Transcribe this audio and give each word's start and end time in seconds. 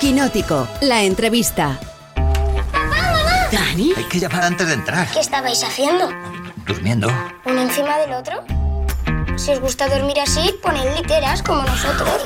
Quinótico, 0.00 0.66
la 0.80 1.02
entrevista. 1.02 1.78
¿Dani? 3.52 3.92
Hay 3.94 4.04
que 4.04 4.18
llamar 4.18 4.44
antes 4.44 4.66
de 4.66 4.72
entrar. 4.72 5.06
¿Qué 5.08 5.20
estabais 5.20 5.62
haciendo? 5.62 6.08
Durmiendo. 6.66 7.08
¿Uno 7.44 7.60
encima 7.60 7.98
del 7.98 8.14
otro? 8.14 8.42
Si 9.36 9.50
os 9.50 9.60
gusta 9.60 9.88
dormir 9.88 10.18
así, 10.20 10.58
poned 10.62 10.96
literas 10.96 11.42
como 11.42 11.64
nosotros. 11.64 12.22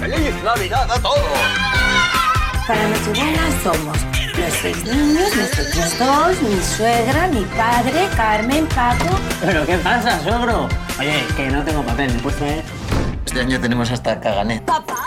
¡Feliz 0.00 0.34
Navidad 0.44 0.90
a 0.90 1.00
todos! 1.00 1.16
Para 2.66 2.88
Nochebuena 2.88 3.48
somos 3.62 3.98
los 4.38 4.52
seis 4.60 4.84
niños, 4.84 5.34
nosotros 5.34 5.98
dos, 5.98 6.42
mi 6.42 6.62
suegra, 6.62 7.28
mi 7.28 7.44
padre, 7.56 8.06
Carmen, 8.16 8.66
Paco. 8.66 9.18
¿Pero 9.40 9.64
qué 9.64 9.78
pasa, 9.78 10.22
suegro? 10.22 10.68
Oye, 11.00 11.24
que 11.36 11.48
no 11.48 11.64
tengo 11.64 11.82
papel, 11.82 12.12
¿me 12.12 12.20
puedes 12.20 12.38
traer? 12.38 12.64
Este 13.24 13.40
año 13.40 13.58
tenemos 13.58 13.90
hasta 13.90 14.20
caganet. 14.20 14.62
¿Papá? 14.64 15.06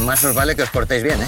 Más 0.00 0.24
os 0.24 0.34
vale 0.34 0.56
que 0.56 0.62
os 0.62 0.70
portéis 0.70 1.02
bien, 1.02 1.20
¿eh? 1.22 1.26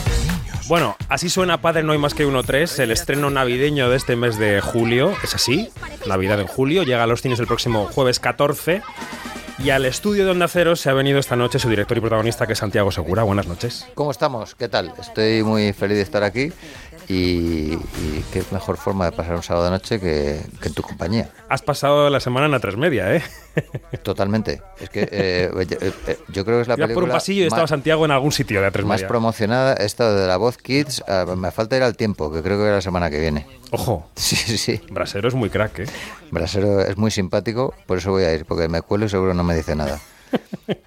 Bueno, 0.68 0.96
así 1.08 1.30
suena 1.30 1.60
Padre 1.60 1.84
No 1.84 1.92
hay 1.92 1.98
más 1.98 2.12
que 2.12 2.26
uno 2.26 2.42
3, 2.42 2.80
el 2.80 2.90
estreno 2.90 3.30
navideño 3.30 3.88
de 3.88 3.96
este 3.96 4.16
mes 4.16 4.36
de 4.36 4.60
julio. 4.60 5.14
Es 5.22 5.34
así, 5.34 5.68
Navidad 6.06 6.40
en 6.40 6.48
julio, 6.48 6.82
llega 6.82 7.04
a 7.04 7.06
los 7.06 7.22
cines 7.22 7.38
el 7.38 7.46
próximo 7.46 7.86
jueves 7.86 8.18
14. 8.18 8.82
Y 9.58 9.70
al 9.70 9.86
estudio 9.86 10.24
de 10.24 10.32
Onda 10.32 10.48
Cero 10.48 10.76
se 10.76 10.90
ha 10.90 10.92
venido 10.92 11.18
esta 11.18 11.34
noche 11.34 11.58
su 11.58 11.70
director 11.70 11.96
y 11.96 12.00
protagonista, 12.00 12.46
que 12.46 12.52
es 12.52 12.58
Santiago 12.58 12.90
Segura. 12.90 13.22
Buenas 13.22 13.46
noches. 13.46 13.86
¿Cómo 13.94 14.10
estamos? 14.10 14.54
¿Qué 14.54 14.68
tal? 14.68 14.92
Estoy 15.00 15.42
muy 15.42 15.72
feliz 15.72 15.96
de 15.96 16.02
estar 16.02 16.22
aquí 16.24 16.52
y, 17.08 17.74
y 17.74 18.24
qué 18.32 18.42
mejor 18.50 18.76
forma 18.76 19.04
de 19.04 19.12
pasar 19.12 19.36
un 19.36 19.42
sábado 19.42 19.66
de 19.66 19.70
noche 19.70 20.00
que, 20.00 20.40
que 20.60 20.68
en 20.68 20.74
tu 20.74 20.82
compañía. 20.82 21.30
Has 21.48 21.62
pasado 21.62 22.10
la 22.10 22.20
semana 22.20 22.46
en 22.46 22.52
la 22.52 22.60
tres 22.60 22.76
media, 22.76 23.14
¿eh? 23.14 23.22
Totalmente. 24.02 24.60
Es 24.80 24.90
que 24.90 25.08
eh, 25.10 25.50
yo, 25.52 25.76
eh, 25.80 26.18
yo 26.28 26.44
creo 26.44 26.58
que 26.58 26.62
es 26.62 26.68
la 26.68 26.74
Ibas 26.74 26.86
película 26.88 26.94
por 26.94 27.02
un 27.04 27.10
pasillo 27.10 27.44
y 27.44 27.46
estaba 27.46 27.66
Santiago 27.66 28.04
en 28.04 28.10
algún 28.10 28.32
sitio 28.32 28.58
de 28.58 28.66
la 28.66 28.70
tres 28.70 28.84
más 28.84 28.98
media. 29.00 29.08
promocionada. 29.08 29.74
Esta 29.74 30.12
de 30.14 30.26
la 30.26 30.36
voz 30.36 30.58
Kids, 30.58 31.04
ah, 31.08 31.24
me 31.36 31.50
falta 31.50 31.76
ir 31.76 31.82
al 31.82 31.96
tiempo, 31.96 32.32
que 32.32 32.42
creo 32.42 32.58
que 32.58 32.66
es 32.66 32.72
la 32.72 32.80
semana 32.82 33.08
que 33.10 33.20
viene. 33.20 33.46
Ojo, 33.70 34.08
Sí, 34.16 34.36
sí, 34.36 34.58
sí. 34.58 34.80
Brasero 34.90 35.28
es 35.28 35.34
muy 35.34 35.48
crack, 35.50 35.80
¿eh? 35.80 35.86
Brasero 36.30 36.80
es 36.82 36.96
muy 36.96 37.10
simpático, 37.10 37.74
por 37.86 37.98
eso 37.98 38.10
voy 38.10 38.24
a 38.24 38.34
ir, 38.34 38.44
porque 38.44 38.68
me 38.68 38.82
cuelo 38.82 39.06
y 39.06 39.08
seguro 39.08 39.32
no 39.32 39.44
me 39.44 39.54
dice 39.54 39.74
nada. 39.76 40.00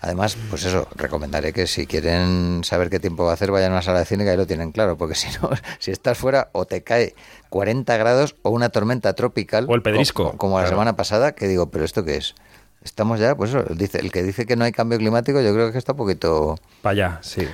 Además, 0.02 0.38
pues 0.50 0.66
eso, 0.66 0.88
recomendaré 0.96 1.54
que 1.54 1.68
si 1.68 1.88
quieren 1.88 2.62
saber 2.64 2.90
qué 2.90 3.00
tiempo 3.00 3.24
va 3.24 3.32
a 3.32 3.34
hacer, 3.36 3.52
vayan 3.52 3.72
a 3.72 3.76
una 3.76 3.82
sala 3.82 4.00
de 4.00 4.06
cine 4.06 4.24
que 4.24 4.32
ahí 4.32 4.38
lo 4.38 4.46
tienen 4.48 4.72
claro, 4.72 4.98
porque 4.98 5.16
si 5.16 5.28
no, 5.42 5.50
si 5.80 5.92
estás 5.92 6.18
fuera 6.18 6.50
o 6.52 6.66
te 6.66 6.84
cae 6.84 7.16
40 7.50 7.96
grados 7.98 8.36
o 8.42 8.50
una 8.50 8.70
tormenta 8.70 9.14
tropical, 9.14 9.66
O 9.70 9.76
el 9.76 9.82
pedrisco, 9.82 10.32
co- 10.32 10.38
como, 10.38 10.58
la 10.58 10.64
claro. 10.64 10.76
semana 10.76 10.96
pasada, 10.96 11.34
que 11.34 11.48
digo, 11.48 11.70
pero 11.70 11.86
¿esto 11.86 12.04
qué 12.04 12.18
es? 12.18 12.36
Estamos 12.84 13.20
ya, 13.20 13.36
pues 13.36 13.50
eso, 13.54 13.64
dice, 13.74 14.00
el 14.00 14.12
que 14.12 14.24
dice 14.24 14.46
que 14.46 14.56
no 14.56 14.64
hay 14.66 14.72
cambio 14.72 14.98
climático, 14.98 15.42
yo 15.42 15.54
creo 15.54 15.72
que 15.72 15.78
está 15.78 15.92
un 15.94 15.98
poquito... 15.98 16.56
Para 16.82 16.92
allá, 16.92 17.20
sí. 17.22 17.46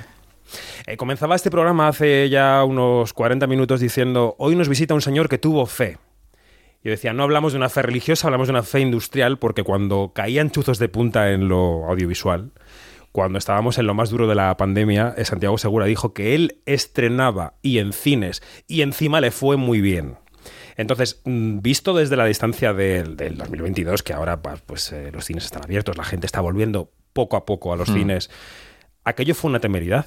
Eh, 0.85 0.97
comenzaba 0.97 1.35
este 1.35 1.49
programa 1.49 1.87
hace 1.87 2.29
ya 2.29 2.63
unos 2.63 3.13
40 3.13 3.47
minutos 3.47 3.79
diciendo, 3.79 4.35
hoy 4.37 4.55
nos 4.55 4.69
visita 4.69 4.93
un 4.93 5.01
señor 5.01 5.27
que 5.27 5.39
tuvo 5.39 5.65
fe. 5.65 5.97
Yo 6.85 6.91
decía, 6.91 7.13
no 7.13 7.23
hablamos 7.23 7.51
de 7.53 7.57
una 7.57 7.67
fe 7.69 7.81
religiosa, 7.81 8.27
hablamos 8.27 8.47
de 8.47 8.51
una 8.51 8.61
fe 8.63 8.79
industrial, 8.79 9.39
porque 9.39 9.63
cuando 9.63 10.11
caían 10.13 10.51
chuzos 10.51 10.77
de 10.77 10.87
punta 10.87 11.31
en 11.31 11.47
lo 11.49 11.85
audiovisual, 11.89 12.51
cuando 13.11 13.39
estábamos 13.39 13.79
en 13.79 13.87
lo 13.87 13.95
más 13.95 14.11
duro 14.11 14.27
de 14.27 14.35
la 14.35 14.55
pandemia, 14.55 15.15
eh, 15.17 15.25
Santiago 15.25 15.57
Segura 15.57 15.87
dijo 15.87 16.13
que 16.13 16.35
él 16.35 16.61
estrenaba 16.67 17.55
y 17.63 17.79
en 17.79 17.91
cines, 17.91 18.43
y 18.67 18.83
encima 18.83 19.19
le 19.19 19.31
fue 19.31 19.57
muy 19.57 19.81
bien. 19.81 20.17
Entonces, 20.77 21.21
mm, 21.25 21.59
visto 21.61 21.95
desde 21.95 22.17
la 22.17 22.25
distancia 22.25 22.71
del, 22.73 23.17
del 23.17 23.35
2022, 23.37 24.03
que 24.03 24.13
ahora 24.13 24.39
pues, 24.41 24.91
eh, 24.91 25.09
los 25.11 25.25
cines 25.25 25.45
están 25.45 25.63
abiertos, 25.63 25.97
la 25.97 26.03
gente 26.03 26.27
está 26.27 26.39
volviendo 26.41 26.91
poco 27.13 27.35
a 27.35 27.45
poco 27.45 27.73
a 27.73 27.77
los 27.77 27.89
cines, 27.89 28.29
aquello 29.05 29.33
fue 29.33 29.49
una 29.49 29.59
temeridad. 29.59 30.05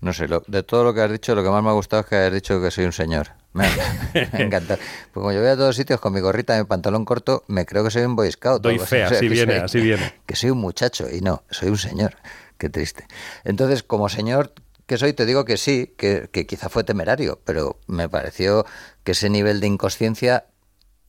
No 0.00 0.12
sé, 0.12 0.28
lo- 0.28 0.44
de 0.46 0.62
todo 0.62 0.84
lo 0.84 0.94
que 0.94 1.00
has 1.00 1.10
dicho, 1.10 1.34
lo 1.34 1.42
que 1.42 1.48
más 1.50 1.62
me 1.64 1.70
ha 1.70 1.72
gustado 1.72 2.02
es 2.02 2.08
que 2.08 2.14
hayas 2.16 2.34
dicho 2.34 2.60
que 2.62 2.70
soy 2.70 2.84
un 2.84 2.92
señor. 2.92 3.28
Me, 3.56 4.28
me 4.32 4.44
encanta. 4.44 4.76
Pues 4.76 4.86
como 5.12 5.32
yo 5.32 5.40
voy 5.40 5.48
a 5.48 5.56
todos 5.56 5.74
sitios 5.76 6.00
con 6.00 6.12
mi 6.12 6.20
gorrita 6.20 6.54
y 6.56 6.58
mi 6.60 6.64
pantalón 6.66 7.04
corto, 7.04 7.44
me 7.48 7.64
creo 7.66 7.82
que 7.84 7.90
soy 7.90 8.02
un 8.02 8.14
boy 8.16 8.30
scout. 8.30 8.62
Doy 8.62 8.78
fe, 8.78 9.04
O 9.04 9.08
sea, 9.08 9.16
así 9.18 9.28
viene, 9.28 9.54
soy- 9.54 9.62
así 9.64 9.80
viene. 9.80 10.14
Que 10.26 10.36
soy 10.36 10.50
un 10.50 10.58
muchacho 10.58 11.06
y 11.10 11.20
no, 11.20 11.42
soy 11.50 11.70
un 11.70 11.78
señor. 11.78 12.16
Qué 12.58 12.68
triste. 12.68 13.06
Entonces, 13.44 13.82
como 13.82 14.08
señor 14.08 14.52
que 14.86 14.98
soy, 14.98 15.12
te 15.14 15.26
digo 15.26 15.44
que 15.44 15.56
sí, 15.56 15.94
que, 15.98 16.28
que 16.30 16.46
quizá 16.46 16.68
fue 16.68 16.84
temerario, 16.84 17.40
pero 17.44 17.78
me 17.88 18.08
pareció 18.08 18.64
que 19.02 19.12
ese 19.12 19.28
nivel 19.30 19.58
de 19.60 19.66
inconsciencia 19.66 20.44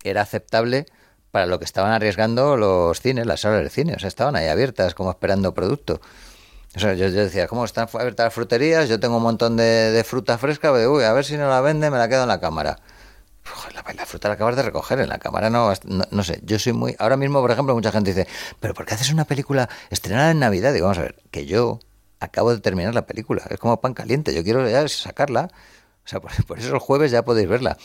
era 0.04 0.22
aceptable 0.22 0.86
para 1.32 1.46
lo 1.46 1.60
que 1.60 1.66
estaban 1.66 1.92
arriesgando 1.92 2.58
los 2.58 3.00
cines, 3.02 3.26
las 3.28 3.42
salas 3.42 3.62
de 3.64 3.70
cine. 3.70 3.94
O 3.96 4.00
sea, 4.00 4.08
estaban 4.08 4.36
ahí 4.36 4.48
abiertas, 4.48 4.96
como 4.96 5.12
esperando 5.12 5.54
producto. 5.54 6.02
O 6.78 6.80
sea, 6.80 6.94
yo, 6.94 7.10
decía, 7.12 7.48
¿cómo 7.48 7.66
están 7.66 7.90
abiertas 7.92 8.28
las 8.28 8.34
fruterías? 8.36 8.88
Yo 8.88 9.00
tengo 9.00 9.18
un 9.18 9.24
montón 9.24 9.58
de, 9.58 10.04
fruta 10.06 10.38
fresca, 10.38 10.72
pero, 10.72 11.00
a 11.00 11.12
ver 11.12 11.26
si 11.26 11.36
no 11.36 11.50
la 11.50 11.60
vende, 11.60 11.90
me 11.90 11.98
la 11.98 12.08
quedo 12.08 12.22
en 12.22 12.28
la 12.28 12.40
cámara. 12.40 12.78
La, 13.74 14.06
fruta 14.06 14.28
la 14.28 14.36
acabas 14.36 14.56
de 14.56 14.62
recoger, 14.62 15.00
en 15.00 15.10
la 15.10 15.18
cámara 15.18 15.50
no, 15.50 15.74
sé, 16.24 16.40
yo 16.44 16.60
soy 16.60 16.74
muy... 16.74 16.96
Ahora 17.00 17.18
mismo, 17.18 17.42
por 17.42 17.50
ejemplo, 17.50 17.74
mucha 17.74 17.92
gente 17.92 18.14
dice, 18.14 18.28
¿pero 18.60 18.76
por 18.76 18.86
qué 18.86 18.94
haces 18.94 19.12
una 19.12 19.26
película 19.26 19.68
estrenada 19.90 20.30
en 20.30 20.38
Navidad? 20.38 20.72
Digo, 20.72 20.86
vamos 20.86 21.00
a 21.00 21.02
ver, 21.02 21.16
que 21.32 21.48
yo 21.48 21.80
acabo 22.20 22.54
de 22.54 22.60
terminar 22.60 22.94
la 22.94 23.08
película, 23.08 23.42
es 23.50 23.58
como 23.58 23.82
pan 23.82 23.96
caliente, 23.96 24.36
yo 24.36 24.44
quiero 24.44 24.70
ya 24.70 24.88
sacarla. 24.88 25.50
O 26.06 26.08
sea, 26.08 26.20
por, 26.20 26.32
por 26.46 26.60
eso 26.60 26.76
el 26.76 26.80
jueves 26.80 27.10
ya 27.10 27.26
podéis 27.26 27.50
verla. 27.50 27.76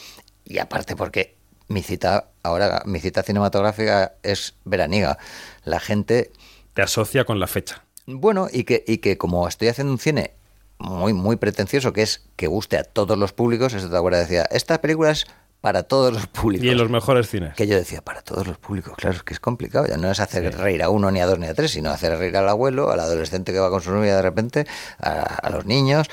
Y 0.44 0.58
aparte 0.58 0.96
porque 0.96 1.38
mi 1.68 1.82
cita, 1.82 2.28
ahora, 2.42 2.82
mi 2.84 3.00
cita 3.00 3.22
cinematográfica 3.22 4.16
es 4.22 4.56
veraniega. 4.66 5.16
La 5.64 5.80
gente 5.80 6.30
Te 6.74 6.82
asocia 6.82 7.24
con 7.24 7.40
la 7.40 7.46
fecha. 7.46 7.84
Bueno, 8.06 8.48
y 8.52 8.64
que, 8.64 8.84
y 8.86 8.98
que 8.98 9.16
como 9.18 9.46
estoy 9.48 9.68
haciendo 9.68 9.92
un 9.92 9.98
cine 9.98 10.32
muy, 10.78 11.12
muy 11.12 11.36
pretencioso, 11.36 11.92
que 11.92 12.02
es 12.02 12.24
que 12.36 12.46
guste 12.48 12.76
a 12.76 12.84
todos 12.84 13.16
los 13.16 13.32
públicos, 13.32 13.72
eso 13.74 13.88
te 13.88 13.96
acuerdas, 13.96 14.22
decía, 14.28 14.46
esta 14.50 14.80
película 14.80 15.10
es 15.12 15.26
para 15.60 15.84
todos 15.84 16.12
los 16.12 16.26
públicos. 16.26 16.64
Y 16.66 16.70
en 16.70 16.78
los 16.78 16.90
mejores 16.90 17.28
cines. 17.28 17.54
Que 17.54 17.68
yo 17.68 17.76
decía, 17.76 18.02
para 18.02 18.20
todos 18.22 18.46
los 18.48 18.58
públicos, 18.58 18.94
claro, 18.96 19.14
es 19.16 19.22
que 19.22 19.32
es 19.32 19.38
complicado, 19.38 19.86
ya 19.86 19.96
no 19.96 20.10
es 20.10 20.18
hacer 20.18 20.52
reír 20.58 20.82
a 20.82 20.88
uno, 20.90 21.12
ni 21.12 21.20
a 21.20 21.26
dos, 21.26 21.38
ni 21.38 21.46
a 21.46 21.54
tres, 21.54 21.70
sino 21.70 21.90
hacer 21.90 22.18
reír 22.18 22.36
al 22.36 22.48
abuelo, 22.48 22.90
al 22.90 22.98
adolescente 22.98 23.52
que 23.52 23.60
va 23.60 23.70
con 23.70 23.80
su 23.80 23.92
novia 23.92 24.16
de 24.16 24.22
repente, 24.22 24.66
a, 24.98 25.22
a 25.22 25.50
los 25.50 25.64
niños. 25.64 26.08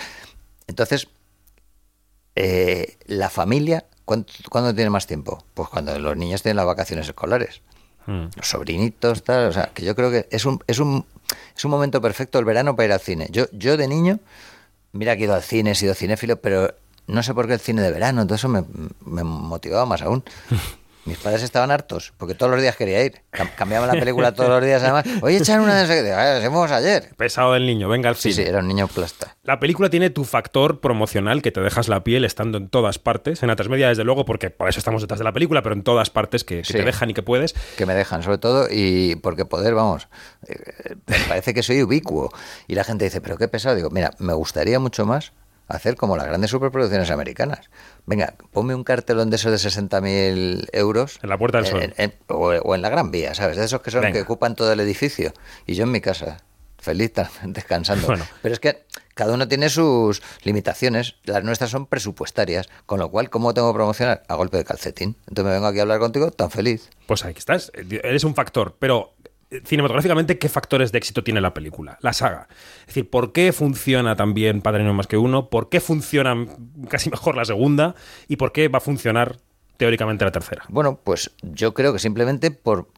Entonces, 0.68 1.08
eh, 2.36 2.98
la 3.08 3.30
familia, 3.30 3.86
¿cuánto- 4.06 4.34
¿cuándo 4.50 4.74
tiene 4.74 4.90
más 4.90 5.08
tiempo? 5.08 5.44
Pues 5.54 5.68
cuando 5.70 5.98
los 5.98 6.16
niños 6.16 6.42
tienen 6.44 6.58
las 6.58 6.66
vacaciones 6.66 7.08
escolares 7.08 7.62
Mm. 8.08 8.28
los 8.38 8.48
sobrinitos, 8.50 9.24
tal, 9.24 9.50
o 9.50 9.54
sea, 9.54 9.70
que 9.74 9.84
yo 9.86 9.96
creo 9.96 10.10
que 10.10 10.28
es 10.32 10.46
un, 10.46 10.60
es 10.68 10.80
un, 10.80 11.06
es 11.56 11.66
un 11.66 11.72
momento 11.72 12.01
perfecto 12.01 12.40
el 12.40 12.45
verano 12.45 12.75
para 12.75 12.85
ir 12.88 12.94
al 12.94 13.00
cine. 13.00 13.28
Yo, 13.31 13.45
yo 13.51 13.78
de 13.78 13.88
niño, 13.88 14.19
mira 14.91 15.16
que 15.16 15.23
he 15.23 15.25
ido 15.25 15.35
al 15.35 15.44
cine, 15.44 15.72
he 15.72 15.75
sido 15.75 15.94
cinéfilo, 15.94 16.38
pero 16.38 16.73
no 17.07 17.23
sé 17.23 17.34
por 17.34 17.47
qué 17.47 17.53
el 17.53 17.59
cine 17.59 17.81
de 17.81 17.91
verano, 17.91 18.25
todo 18.25 18.35
eso 18.35 18.50
me, 18.50 18.63
me 19.06 19.23
motivaba 19.23 19.85
más 19.85 20.01
aún. 20.01 20.23
Mis 21.06 21.18
padres 21.18 21.42
estaban 21.44 21.72
hartos, 21.72 22.14
porque 22.18 22.36
todos 22.36 22.52
los 22.52 22.62
días 22.62 22.76
quería 22.76 23.04
ir. 23.04 23.22
Cam- 23.32 23.50
Cambiaban 23.56 23.88
la 23.88 23.94
película 24.00 24.34
todos 24.34 24.50
los 24.50 24.64
días, 24.64 24.84
además. 24.84 25.06
Oye, 25.24 25.38
echan 25.38 25.62
una 25.62 25.76
de 25.76 25.86
esas 25.86 26.04
que 26.04 26.12
"Ah, 26.12 26.38
hacemos 26.38 26.70
ayer. 26.72 27.10
Pesado 27.18 27.54
del 27.54 27.66
niño, 27.66 27.88
venga 27.90 28.10
al 28.10 28.16
Sí, 28.16 28.32
cine. 28.34 28.44
sí, 28.44 28.50
era 28.50 28.60
un 28.60 28.68
niño 28.68 28.88
plasta. 28.88 29.36
La 29.44 29.59
película 29.59 29.90
tiene 29.90 30.09
tu 30.12 30.24
factor 30.26 30.82
promocional 30.82 31.42
que 31.42 31.52
te 31.52 31.62
dejas 31.62 31.88
la 31.88 32.04
piel 32.04 32.26
estando 32.26 32.58
en 32.59 32.70
todas 32.70 33.00
partes. 33.00 33.42
En 33.42 33.48
la 33.48 33.56
transmedia, 33.56 33.88
desde 33.88 34.04
luego, 34.04 34.26
porque 34.26 34.50
por 34.52 34.70
eso 34.70 34.78
estamos 34.80 35.02
detrás 35.02 35.18
de 35.20 35.24
la 35.24 35.32
película, 35.34 35.64
pero 35.64 35.74
en 35.74 35.84
todas 35.84 36.09
partes 36.12 36.44
que, 36.44 36.58
que 36.59 36.66
Sí. 36.66 36.74
te 36.74 36.84
dejan 36.84 37.09
y 37.09 37.14
que 37.14 37.24
puedes. 37.24 37.54
que 37.78 37.86
me 37.86 37.96
dejan, 37.96 38.22
sobre 38.22 38.38
todo, 38.38 38.68
y 38.70 39.16
porque 39.24 39.46
poder, 39.46 39.74
vamos, 39.74 40.09
eh, 40.48 40.96
me 41.08 41.18
parece 41.28 41.54
que 41.54 41.64
soy 41.64 41.82
ubicuo. 41.82 42.32
Y 42.68 42.76
la 42.76 42.84
gente 42.84 43.06
dice, 43.06 43.22
pero 43.22 43.38
qué 43.38 43.48
pesado. 43.48 43.76
Digo, 43.76 43.90
mira, 43.90 44.12
me 44.20 44.34
gustaría 44.34 44.80
mucho 44.80 45.06
más 45.06 45.32
hacer 45.69 45.96
como 45.96 46.18
las 46.18 46.25
grandes 46.28 46.52
superproducciones 46.52 47.09
americanas. 47.12 47.69
Venga, 48.06 48.34
ponme 48.52 48.75
un 48.75 48.84
cartelón 48.84 49.30
de 49.30 49.38
esos 49.38 49.52
de 49.52 49.57
60.000 49.69 50.68
euros. 50.74 51.19
En 51.24 51.30
la 51.30 51.38
Puerta 51.38 51.59
del 51.59 51.68
Sol. 51.68 51.81
en- 51.84 51.94
en- 51.97 52.13
o, 52.28 52.47
o 52.50 52.75
en 52.75 52.81
la 52.81 52.90
Gran 52.90 53.12
Vía, 53.12 53.34
¿sabes? 53.35 53.57
De 53.57 53.66
esos 53.66 53.81
que 53.81 53.91
son 53.91 54.02
Venga. 54.02 54.13
que 54.13 54.22
ocupan 54.22 54.56
todo 54.56 54.72
el 54.74 54.79
edificio. 54.79 55.34
Y 55.66 55.75
yo 55.75 55.84
en 55.84 55.91
mi 55.91 56.02
casa, 56.02 56.44
feliz, 56.78 57.13
descansando. 57.44 58.08
Bueno. 58.08 58.25
Pero 58.41 58.53
es 58.53 58.59
que 58.59 58.84
cada 59.13 59.34
uno 59.34 59.47
tiene 59.47 59.70
sus 59.70 60.22
limitaciones. 60.44 61.16
Las 61.26 61.44
nuestras 61.44 61.70
son 61.72 61.85
presupuestarias. 61.88 62.70
Con 62.85 62.99
lo 62.99 63.11
cual, 63.11 63.29
¿cómo 63.29 63.53
tengo 63.53 63.72
que 63.72 63.76
promocionar? 63.78 64.23
A 64.28 64.35
golpe 64.35 64.58
de 64.58 64.66
calcetín. 64.66 65.17
Entonces 65.28 65.46
me 65.46 65.52
vengo 65.52 65.67
aquí 65.67 65.79
a 65.79 65.82
hablar 65.84 65.99
contigo 65.99 66.32
tan 66.32 66.49
feliz. 66.52 66.90
Pues 67.05 67.26
ahí 67.26 67.34
estás. 67.38 67.72
Eres 67.76 68.23
un 68.23 68.34
factor. 68.34 68.76
Pero 68.79 69.14
eh, 69.17 69.19
cinematográficamente, 69.66 70.37
¿qué 70.37 70.47
factores 70.49 70.91
de 70.91 70.97
éxito 70.99 71.23
tiene 71.23 71.41
la 71.41 71.53
película? 71.53 71.97
La 72.01 72.13
saga. 72.13 72.47
Es 72.81 72.87
decir, 72.87 73.09
¿por 73.09 73.31
qué 73.31 73.51
funciona 73.51 74.16
también 74.16 74.61
Padre 74.61 74.84
No 74.84 74.93
más 74.93 75.07
que 75.07 75.17
uno? 75.17 75.49
¿Por 75.49 75.69
qué 75.69 75.79
funciona 75.79 76.46
casi 76.90 77.09
mejor 77.09 77.35
la 77.35 77.46
segunda? 77.46 77.96
¿Y 78.28 78.35
por 78.35 78.51
qué 78.51 78.67
va 78.67 78.78
a 78.78 78.81
funcionar 78.81 79.37
teóricamente 79.78 80.23
la 80.25 80.31
tercera? 80.31 80.63
Bueno, 80.69 80.99
pues 81.03 81.31
yo 81.41 81.73
creo 81.73 81.93
que 81.93 81.99
simplemente 81.99 82.51
por... 82.51 82.90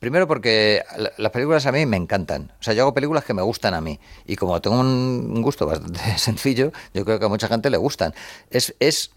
Primero 0.00 0.26
porque 0.28 0.82
la- 0.96 1.12
las 1.16 1.32
películas 1.32 1.66
a 1.66 1.72
mí 1.72 1.84
me 1.84 1.96
encantan. 1.96 2.52
O 2.60 2.62
sea, 2.62 2.72
yo 2.72 2.82
hago 2.82 2.94
películas 2.94 3.24
que 3.24 3.34
me 3.34 3.42
gustan 3.42 3.74
a 3.74 3.80
mí. 3.80 3.98
Y 4.26 4.36
como 4.36 4.60
tengo 4.62 4.78
un 4.80 4.86
un 5.34 5.42
gusto 5.42 5.66
bastante 5.66 6.00
sencillo, 6.18 6.72
yo 6.94 7.04
creo 7.04 7.18
que 7.18 7.24
a 7.26 7.28
mucha 7.28 7.48
gente 7.48 7.68
le 7.68 7.76
gustan. 7.76 8.14
Es, 8.50 8.74
es 8.78 9.10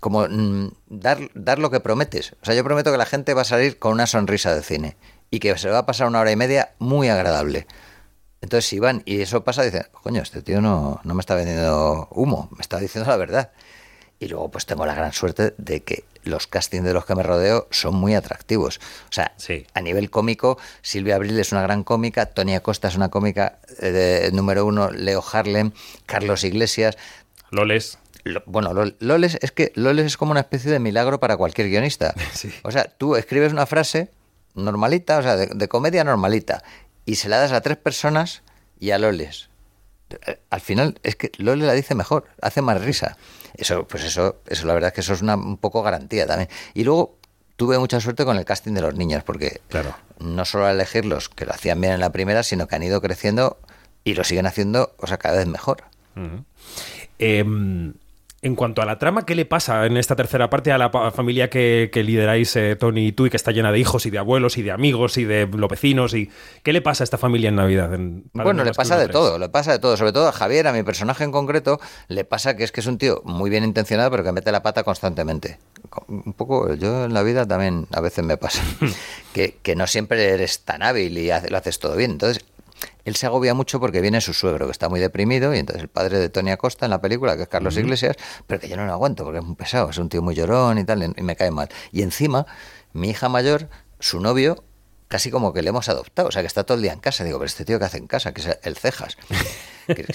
como 0.00 0.26
mm, 0.28 0.68
dar, 0.88 1.18
dar 1.34 1.58
lo 1.58 1.70
que 1.70 1.80
prometes. 1.80 2.34
O 2.40 2.44
sea, 2.44 2.54
yo 2.54 2.64
prometo 2.64 2.90
que 2.90 2.98
la 2.98 3.06
gente 3.06 3.34
va 3.34 3.42
a 3.42 3.44
salir 3.44 3.78
con 3.78 3.92
una 3.92 4.06
sonrisa 4.06 4.54
de 4.54 4.62
cine. 4.62 4.96
Y 5.30 5.40
que 5.40 5.56
se 5.58 5.68
va 5.70 5.78
a 5.78 5.86
pasar 5.86 6.06
una 6.08 6.20
hora 6.20 6.30
y 6.32 6.36
media 6.36 6.70
muy 6.78 7.08
agradable. 7.08 7.66
Entonces 8.40 8.66
si 8.68 8.78
van 8.78 9.02
y 9.04 9.20
eso 9.20 9.42
pasa, 9.44 9.62
dicen, 9.62 9.84
coño, 9.92 10.22
este 10.22 10.42
tío 10.42 10.60
no, 10.60 11.00
no 11.04 11.14
me 11.14 11.20
está 11.20 11.34
vendiendo 11.34 12.08
humo, 12.12 12.48
me 12.54 12.60
está 12.62 12.78
diciendo 12.78 13.10
la 13.10 13.16
verdad. 13.16 13.50
Y 14.20 14.28
luego 14.28 14.50
pues 14.50 14.64
tengo 14.66 14.86
la 14.86 14.94
gran 14.94 15.12
suerte 15.12 15.54
de 15.58 15.80
que 15.82 16.04
los 16.24 16.46
castings 16.46 16.84
de 16.84 16.92
los 16.92 17.04
que 17.04 17.14
me 17.14 17.22
rodeo 17.22 17.68
son 17.70 17.94
muy 17.94 18.14
atractivos. 18.14 18.78
O 19.08 19.12
sea, 19.12 19.32
Sí. 19.36 19.66
a 19.74 19.80
nivel 19.80 20.10
cómico, 20.10 20.58
Silvia 20.82 21.16
Abril 21.16 21.38
es 21.38 21.52
una 21.52 21.62
gran 21.62 21.84
cómica, 21.84 22.26
Tony 22.26 22.54
Acosta 22.54 22.88
es 22.88 22.96
una 22.96 23.08
cómica 23.10 23.58
eh, 23.80 24.30
número 24.32 24.66
uno, 24.66 24.90
Leo 24.90 25.22
Harlem, 25.32 25.72
Carlos 26.06 26.42
Iglesias. 26.44 26.96
Loles. 27.50 27.98
Lo- 28.24 28.42
Bueno, 28.46 28.72
Lol- 28.72 28.96
Loles 28.98 29.38
es 29.40 29.52
que 29.52 29.72
Loles 29.74 30.06
es 30.06 30.16
como 30.16 30.32
una 30.32 30.40
especie 30.40 30.70
de 30.70 30.78
milagro 30.80 31.20
para 31.20 31.36
cualquier 31.36 31.68
guionista. 31.68 32.14
Sí. 32.34 32.52
O 32.62 32.70
sea, 32.72 32.84
tú 32.84 33.14
escribes 33.16 33.52
una 33.52 33.66
frase 33.66 34.10
normalita, 34.58 35.18
o 35.18 35.22
sea, 35.22 35.36
de, 35.36 35.46
de 35.46 35.68
comedia 35.68 36.04
normalita, 36.04 36.62
y 37.04 37.14
se 37.16 37.28
la 37.28 37.38
das 37.38 37.52
a 37.52 37.60
tres 37.60 37.76
personas 37.78 38.42
y 38.78 38.90
a 38.90 38.98
Loles. 38.98 39.48
Eh, 40.26 40.40
Al 40.50 40.60
final 40.60 40.98
es 41.02 41.16
que 41.16 41.32
Loles 41.38 41.66
la 41.66 41.72
dice 41.72 41.94
mejor, 41.94 42.26
hace 42.42 42.62
más 42.62 42.80
risa. 42.82 43.16
Eso, 43.54 43.86
pues 43.88 44.04
eso, 44.04 44.36
eso 44.46 44.66
la 44.66 44.74
verdad 44.74 44.88
es 44.88 44.94
que 44.94 45.00
eso 45.00 45.14
es 45.14 45.22
una 45.22 45.34
un 45.36 45.56
poco 45.56 45.82
garantía 45.82 46.26
también. 46.26 46.48
Y 46.74 46.84
luego 46.84 47.16
tuve 47.56 47.78
mucha 47.78 48.00
suerte 48.00 48.24
con 48.24 48.36
el 48.36 48.44
casting 48.44 48.72
de 48.74 48.80
los 48.82 48.94
niños, 48.94 49.24
porque 49.24 49.60
Claro. 49.68 49.94
no 50.20 50.44
solo 50.44 50.66
a 50.66 50.70
elegirlos, 50.70 51.28
que 51.28 51.44
lo 51.44 51.52
hacían 51.52 51.80
bien 51.80 51.94
en 51.94 52.00
la 52.00 52.12
primera, 52.12 52.42
sino 52.42 52.68
que 52.68 52.76
han 52.76 52.82
ido 52.84 53.00
creciendo 53.00 53.58
y 54.04 54.14
lo 54.14 54.22
siguen 54.24 54.46
haciendo, 54.46 54.94
o 54.98 55.06
sea, 55.06 55.16
cada 55.18 55.38
vez 55.38 55.46
mejor. 55.46 55.82
Em, 57.18 57.94
en 58.40 58.54
cuanto 58.54 58.82
a 58.82 58.84
la 58.86 58.98
trama, 59.00 59.26
¿qué 59.26 59.34
le 59.34 59.44
pasa 59.46 59.84
en 59.86 59.96
esta 59.96 60.14
tercera 60.14 60.48
parte 60.48 60.70
a 60.70 60.78
la 60.78 60.90
familia 61.10 61.50
que, 61.50 61.90
que 61.92 62.04
lideráis 62.04 62.54
eh, 62.54 62.76
Tony 62.76 63.08
y 63.08 63.12
tú 63.12 63.26
y 63.26 63.30
que 63.30 63.36
está 63.36 63.50
llena 63.50 63.72
de 63.72 63.80
hijos 63.80 64.06
y 64.06 64.10
de 64.10 64.18
abuelos 64.18 64.58
y 64.58 64.62
de 64.62 64.70
amigos 64.70 65.18
y 65.18 65.24
de 65.24 65.46
los 65.48 65.68
vecinos? 65.68 66.14
Y, 66.14 66.30
¿Qué 66.62 66.72
le 66.72 66.80
pasa 66.80 67.02
a 67.02 67.06
esta 67.06 67.18
familia 67.18 67.48
en 67.48 67.56
Navidad? 67.56 67.92
en 67.94 68.30
Bueno, 68.32 68.62
le 68.62 68.72
pasa 68.72 68.96
de 68.96 69.08
todo, 69.08 69.38
le 69.40 69.48
pasa 69.48 69.72
de 69.72 69.80
todo. 69.80 69.96
Sobre 69.96 70.12
todo 70.12 70.28
a 70.28 70.32
Javier, 70.32 70.68
a 70.68 70.72
mi 70.72 70.84
personaje 70.84 71.24
en 71.24 71.32
concreto, 71.32 71.80
le 72.06 72.24
pasa 72.24 72.56
que 72.56 72.62
es 72.62 72.70
que 72.70 72.80
es 72.80 72.86
un 72.86 72.96
tío 72.98 73.22
muy 73.24 73.50
bien 73.50 73.64
intencionado, 73.64 74.10
pero 74.12 74.22
que 74.22 74.30
mete 74.30 74.52
la 74.52 74.62
pata 74.62 74.84
constantemente. 74.84 75.58
Co- 75.90 76.04
Un 76.08 76.32
poco, 76.32 76.72
yo 76.74 77.06
en 77.06 77.14
la 77.14 77.24
vida 77.24 77.44
también 77.44 77.86
a 77.92 78.00
veces 78.00 78.24
me 78.24 78.36
pasa. 78.36 78.62
que, 79.32 79.56
que 79.62 79.74
no 79.74 79.86
siempre 79.88 80.28
eres 80.28 80.60
tan 80.60 80.82
hábil 80.84 81.18
y 81.18 81.28
lo 81.50 81.56
haces 81.56 81.78
todo 81.80 81.96
bien. 81.96 82.12
Entonces, 82.12 82.44
él 83.08 83.16
se 83.16 83.26
agobia 83.26 83.54
mucho 83.54 83.80
porque 83.80 84.00
viene 84.00 84.20
su 84.20 84.32
suegro, 84.32 84.66
que 84.66 84.72
está 84.72 84.88
muy 84.88 85.00
deprimido, 85.00 85.54
y 85.54 85.58
entonces 85.58 85.82
el 85.82 85.88
padre 85.88 86.18
de 86.18 86.28
Tony 86.28 86.50
Acosta 86.50 86.86
en 86.86 86.90
la 86.90 87.00
película, 87.00 87.36
que 87.36 87.42
es 87.42 87.48
Carlos 87.48 87.76
Iglesias, 87.76 88.16
pero 88.46 88.60
que 88.60 88.68
yo 88.68 88.76
no 88.76 88.86
lo 88.86 88.92
aguanto 88.92 89.24
porque 89.24 89.40
es 89.40 89.44
muy 89.44 89.56
pesado, 89.56 89.90
es 89.90 89.98
un 89.98 90.08
tío 90.08 90.22
muy 90.22 90.34
llorón 90.34 90.78
y 90.78 90.84
tal, 90.84 91.14
y 91.16 91.22
me 91.22 91.36
cae 91.36 91.50
mal. 91.50 91.68
Y 91.92 92.02
encima, 92.02 92.46
mi 92.92 93.10
hija 93.10 93.28
mayor, 93.28 93.68
su 93.98 94.20
novio, 94.20 94.62
casi 95.08 95.30
como 95.30 95.52
que 95.52 95.62
le 95.62 95.70
hemos 95.70 95.88
adoptado, 95.88 96.28
o 96.28 96.32
sea, 96.32 96.42
que 96.42 96.46
está 96.46 96.64
todo 96.64 96.76
el 96.76 96.82
día 96.82 96.92
en 96.92 97.00
casa. 97.00 97.24
Digo, 97.24 97.38
pero 97.38 97.46
este 97.46 97.64
tío 97.64 97.78
que 97.78 97.86
hace 97.86 97.98
en 97.98 98.06
casa, 98.06 98.32
que 98.32 98.42
es 98.42 98.58
el 98.62 98.76
cejas. 98.76 99.16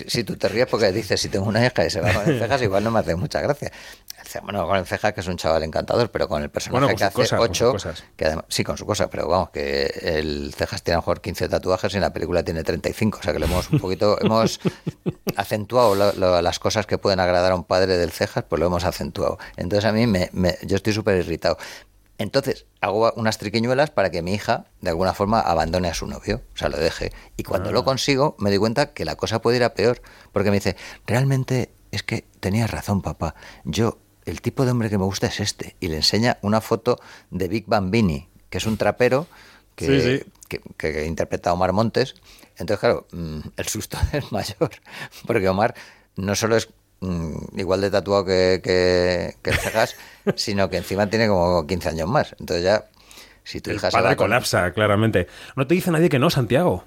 Si 0.05 0.23
tú 0.23 0.35
te 0.35 0.47
ríes 0.49 0.67
porque 0.67 0.91
dices, 0.91 1.19
si 1.19 1.29
tengo 1.29 1.47
una 1.47 1.65
hija 1.65 1.83
y 1.83 1.89
se 1.89 1.99
va 1.99 2.13
con 2.13 2.29
el 2.29 2.37
cejas, 2.37 2.61
igual 2.61 2.83
no 2.83 2.91
me 2.91 2.99
hace 2.99 3.15
mucha 3.15 3.41
gracia. 3.41 3.71
Bueno, 4.41 4.65
con 4.67 4.77
el 4.77 4.85
cejas, 4.85 5.13
que 5.13 5.21
es 5.21 5.27
un 5.27 5.37
chaval 5.37 5.63
encantador, 5.63 6.09
pero 6.11 6.27
con 6.27 6.41
el 6.41 6.49
personaje 6.49 6.85
Bueno, 6.85 6.97
que 6.97 7.03
hace 7.03 7.35
ocho, 7.37 7.71
cosas. 7.71 8.03
que 8.15 8.25
además, 8.25 8.45
sí, 8.47 8.63
con 8.63 8.77
su 8.77 8.85
cosa, 8.85 9.09
pero 9.09 9.27
vamos, 9.27 9.49
que 9.51 9.85
el 10.03 10.53
cejas 10.57 10.81
tiene 10.83 10.95
a 10.95 10.97
lo 10.97 11.01
mejor 11.01 11.21
15 11.21 11.49
tatuajes 11.49 11.93
y 11.93 11.97
en 11.97 12.01
la 12.01 12.13
película 12.13 12.43
tiene 12.43 12.63
35, 12.63 13.19
o 13.19 13.23
sea 13.23 13.33
que 13.33 13.39
le 13.39 13.45
hemos 13.45 13.69
un 13.69 13.79
poquito, 13.79 14.17
hemos 14.21 14.59
acentuado 15.35 15.95
lo- 15.95 16.13
lo- 16.13 16.41
las 16.41 16.59
cosas 16.59 16.85
que 16.85 16.97
pueden 16.97 17.19
agradar 17.19 17.51
a 17.51 17.55
un 17.55 17.63
padre 17.63 17.97
del 17.97 18.11
cejas, 18.11 18.43
pues 18.47 18.59
lo 18.59 18.65
hemos 18.67 18.83
acentuado. 18.83 19.37
Entonces 19.57 19.85
a 19.85 19.91
mí 19.91 20.07
me, 20.07 20.29
me- 20.33 20.57
yo 20.63 20.75
estoy 20.75 20.93
súper 20.93 21.17
irritado. 21.17 21.57
Entonces 22.19 22.67
hago 22.79 23.11
unas 23.15 23.37
triquiñuelas 23.39 23.89
para 23.89 24.11
que 24.11 24.21
mi 24.21 24.33
hija 24.33 24.65
de 24.81 24.89
alguna 24.91 25.13
forma 25.13 25.39
abandone 25.41 25.87
a 25.89 25.93
su 25.93 26.05
novio, 26.05 26.41
o 26.53 26.57
sea, 26.57 26.69
lo 26.69 26.77
deje. 26.77 27.11
Y 27.37 27.43
cuando 27.43 27.71
lo 27.71 27.83
consigo 27.83 28.35
me 28.39 28.49
doy 28.51 28.59
cuenta 28.59 28.93
que 28.93 29.03
la 29.03 29.15
cosa 29.15 29.41
puede 29.41 29.57
ir 29.57 29.63
a 29.63 29.73
peor, 29.73 30.01
porque 30.31 30.51
me 30.51 30.57
dice, 30.57 30.75
realmente 31.07 31.73
es 31.91 32.03
que 32.03 32.25
tenías 32.39 32.69
razón, 32.69 33.01
papá. 33.01 33.33
Yo, 33.65 33.97
el 34.25 34.41
tipo 34.41 34.65
de 34.65 34.71
hombre 34.71 34.89
que 34.89 34.97
me 34.97 35.03
gusta 35.05 35.27
es 35.27 35.39
este. 35.39 35.75
Y 35.79 35.87
le 35.87 35.97
enseña 35.97 36.37
una 36.41 36.61
foto 36.61 36.99
de 37.31 37.47
Big 37.47 37.65
Bambini, 37.67 38.27
que 38.49 38.57
es 38.57 38.65
un 38.65 38.77
trapero 38.77 39.27
que, 39.75 39.85
Sí, 39.85 40.01
sí. 40.19 40.31
que, 40.47 40.61
que 40.77 41.05
interpreta 41.05 41.49
a 41.49 41.53
Omar 41.53 41.73
Montes. 41.73 42.15
Entonces, 42.57 42.79
claro, 42.79 43.07
mm, 43.11 43.39
el 43.57 43.67
susto 43.67 43.97
es 44.13 44.31
mayor, 44.31 44.69
porque 45.25 45.49
Omar 45.49 45.73
no 46.15 46.35
solo 46.35 46.55
es 46.55 46.69
mm, 47.01 47.59
igual 47.59 47.81
de 47.81 47.89
tatuado 47.89 48.23
que, 48.25 48.61
que, 48.63 49.35
que 49.41 49.49
el 49.49 49.57
Cejas, 49.57 49.95
sino 50.35 50.69
que 50.69 50.77
encima 50.77 51.07
tiene 51.07 51.27
como 51.27 51.65
15 51.65 51.89
años 51.89 52.07
más. 52.07 52.35
Entonces 52.39 52.63
ya, 52.63 52.85
si 53.43 53.59
tu 53.61 53.71
El 53.71 53.77
hija 53.77 53.89
se 53.91 53.97
padre 53.97 54.15
con- 54.15 54.27
colapsa, 54.27 54.71
claramente. 54.73 55.27
No 55.55 55.65
te 55.67 55.73
dice 55.75 55.89
nadie 55.91 56.09
que 56.09 56.19
no, 56.19 56.29
Santiago. 56.29 56.83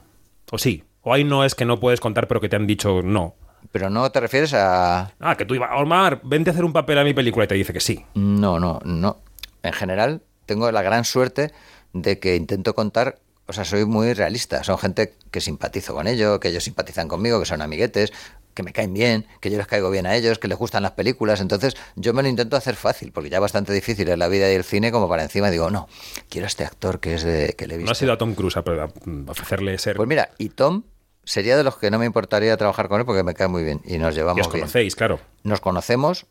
¿O 0.52 0.58
sí? 0.58 0.84
¿O 1.02 1.12
ahí 1.12 1.24
no 1.24 1.44
es 1.44 1.54
que 1.54 1.64
no 1.64 1.78
puedes 1.80 2.00
contar, 2.00 2.28
pero 2.28 2.40
que 2.40 2.48
te 2.48 2.56
han 2.56 2.66
dicho 2.66 3.02
no? 3.02 3.34
Pero 3.72 3.90
no 3.90 4.10
te 4.10 4.20
refieres 4.20 4.54
a... 4.54 5.12
Ah, 5.20 5.36
que 5.36 5.44
tú 5.44 5.54
ibas, 5.54 5.70
Omar, 5.74 6.20
vente 6.24 6.50
a 6.50 6.52
hacer 6.52 6.64
un 6.64 6.72
papel 6.72 6.98
a 6.98 7.04
mi 7.04 7.14
película 7.14 7.44
y 7.44 7.48
te 7.48 7.54
dice 7.54 7.72
que 7.72 7.80
sí. 7.80 8.04
No, 8.14 8.58
no, 8.60 8.80
no. 8.84 9.18
En 9.62 9.72
general, 9.72 10.22
tengo 10.46 10.70
la 10.72 10.82
gran 10.82 11.04
suerte 11.04 11.52
de 11.92 12.18
que 12.18 12.36
intento 12.36 12.74
contar, 12.74 13.18
o 13.46 13.52
sea, 13.52 13.64
soy 13.64 13.84
muy 13.84 14.12
realista. 14.12 14.62
Son 14.64 14.78
gente 14.78 15.14
que 15.30 15.40
simpatizo 15.40 15.94
con 15.94 16.06
ellos, 16.06 16.38
que 16.38 16.48
ellos 16.48 16.64
simpatizan 16.64 17.08
conmigo, 17.08 17.40
que 17.40 17.46
son 17.46 17.62
amiguetes, 17.62 18.12
que 18.54 18.62
me 18.62 18.72
caen 18.72 18.94
bien, 18.94 19.26
que 19.40 19.50
yo 19.50 19.58
les 19.58 19.66
caigo 19.66 19.90
bien 19.90 20.06
a 20.06 20.14
ellos, 20.16 20.38
que 20.38 20.48
les 20.48 20.56
gustan 20.56 20.82
las 20.82 20.92
películas. 20.92 21.40
Entonces, 21.42 21.76
yo 21.96 22.14
me 22.14 22.22
lo 22.22 22.28
intento 22.28 22.56
hacer 22.56 22.74
fácil, 22.76 23.12
porque 23.12 23.28
ya 23.28 23.38
bastante 23.40 23.72
difícil 23.72 24.08
es 24.08 24.16
la 24.16 24.28
vida 24.28 24.50
y 24.50 24.54
el 24.54 24.64
cine, 24.64 24.90
como 24.92 25.08
para 25.08 25.22
encima 25.24 25.50
digo, 25.50 25.70
no, 25.70 25.88
quiero 26.30 26.46
a 26.46 26.48
este 26.48 26.64
actor 26.64 26.98
que 27.00 27.14
es 27.14 27.22
de 27.24 27.54
que 27.58 27.66
le 27.66 27.74
he 27.74 27.78
visto. 27.78 27.88
No 27.88 27.92
has 27.92 28.00
ido 28.02 28.12
a 28.12 28.18
Tom 28.18 28.34
Cruise 28.34 28.56
a- 28.56 28.60
a 28.60 28.88
ofrecerle 29.30 29.76
ser... 29.78 29.96
Pues 29.96 30.08
mira, 30.08 30.30
y 30.38 30.48
Tom 30.50 30.84
sería 31.26 31.56
de 31.58 31.62
los 31.64 31.76
que 31.76 31.90
no 31.90 31.98
me 31.98 32.06
importaría 32.06 32.56
trabajar 32.56 32.88
con 32.88 32.98
él 33.00 33.04
porque 33.06 33.22
me 33.22 33.34
cae 33.34 33.48
muy 33.48 33.62
bien 33.64 33.82
y 33.84 33.98
nos 33.98 34.14
y 34.14 34.16
llevamos 34.18 34.46
os 34.46 34.52
bien. 34.52 34.62
conocéis, 34.62 34.96
claro. 34.96 35.20
nos 35.42 35.60
conocemos 35.60 36.24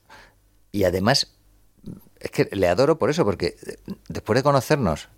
y 0.72 0.86
además 0.86 1.32
es 2.20 2.32
que 2.32 2.50
le 2.52 2.68
adoro 2.68 2.98
por 2.98 3.12
eso, 3.12 3.24
porque 3.24 3.56
después 4.10 4.36
de 4.38 4.42
conocernos 4.44 5.10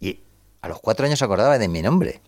y 0.00 0.20
a 0.62 0.68
los 0.68 0.80
cuatro 0.80 1.06
años 1.06 1.18
se 1.20 1.24
acordaba 1.24 1.58
de 1.58 1.68
mi 1.68 1.80
nombre. 1.82 2.20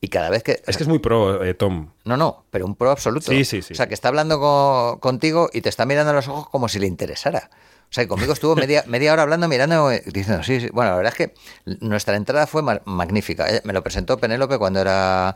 Y 0.00 0.08
cada 0.08 0.30
vez 0.30 0.42
que... 0.44 0.62
Es 0.66 0.76
que 0.76 0.84
es 0.84 0.88
muy 0.88 1.00
pro, 1.00 1.42
eh, 1.44 1.54
Tom. 1.54 1.90
No, 2.04 2.16
no, 2.16 2.44
pero 2.50 2.64
un 2.66 2.76
pro 2.76 2.90
absoluto. 2.92 3.32
Sí, 3.32 3.44
sí, 3.44 3.62
sí. 3.62 3.72
O 3.72 3.76
sea, 3.76 3.88
que 3.88 3.94
está 3.94 4.08
hablando 4.08 4.38
co- 4.38 4.98
contigo 5.00 5.50
y 5.52 5.60
te 5.60 5.68
está 5.68 5.86
mirando 5.86 6.10
a 6.12 6.14
los 6.14 6.28
ojos 6.28 6.48
como 6.50 6.68
si 6.68 6.78
le 6.78 6.86
interesara. 6.86 7.50
O 7.90 7.92
sea, 7.92 8.04
y 8.04 8.06
conmigo 8.06 8.32
estuvo 8.32 8.54
media, 8.56 8.84
media 8.86 9.12
hora 9.12 9.22
hablando, 9.22 9.48
mirando, 9.48 9.90
eh, 9.90 10.02
diciendo, 10.06 10.44
sí, 10.44 10.60
sí. 10.60 10.68
Bueno, 10.72 10.92
la 10.92 10.96
verdad 10.98 11.14
es 11.18 11.26
que 11.28 11.34
nuestra 11.80 12.14
entrada 12.14 12.46
fue 12.46 12.62
ma- 12.62 12.80
magnífica. 12.84 13.48
Ella- 13.48 13.62
Me 13.64 13.72
lo 13.72 13.82
presentó 13.82 14.18
Penélope 14.18 14.56
cuando 14.56 14.80
era, 14.80 15.34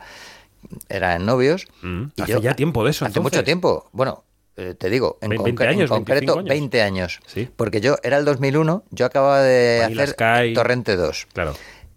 era 0.88 1.17
en 1.17 1.26
novios. 1.26 1.67
Mm, 1.82 2.05
y 2.17 2.23
hace 2.23 2.41
ya 2.41 2.55
tiempo 2.55 2.85
de 2.85 2.91
eso, 2.91 3.05
Hace 3.05 3.11
entonces. 3.19 3.32
mucho 3.38 3.44
tiempo. 3.44 3.88
Bueno, 3.93 4.25
eh, 4.56 4.75
te 4.79 4.91
digo, 4.91 5.19
en, 5.22 5.31
Ve- 5.31 5.39
20 5.39 5.65
concre- 5.65 5.72
en 5.81 5.89
concreto, 5.89 6.34
25 6.34 6.39
años. 6.41 6.48
20 6.48 6.82
años. 6.82 7.20
Sí. 7.27 7.48
Porque 7.56 7.81
yo, 7.81 7.96
era 8.03 8.19
el 8.19 8.25
2001, 8.25 8.84
yo 8.91 9.06
acababa 9.06 9.41
de 9.43 9.79
Vanilla 9.82 10.03
hacer 10.05 10.15
Sky. 10.15 10.55
Torrente 10.55 10.96
2 10.96 11.27
Claro. 11.32 11.55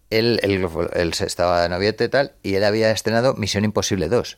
él, 0.10 0.40
él, 0.44 1.13
estaba 1.20 1.62
de 1.63 1.70
noviete 1.70 2.06
y 2.06 2.10
tal, 2.10 2.34
y 2.44 2.56
él 2.56 2.63
había 2.63 2.92
estrenado 2.92 3.34
Misión 3.36 3.66
Imposible 3.66 4.08
2. 4.10 4.38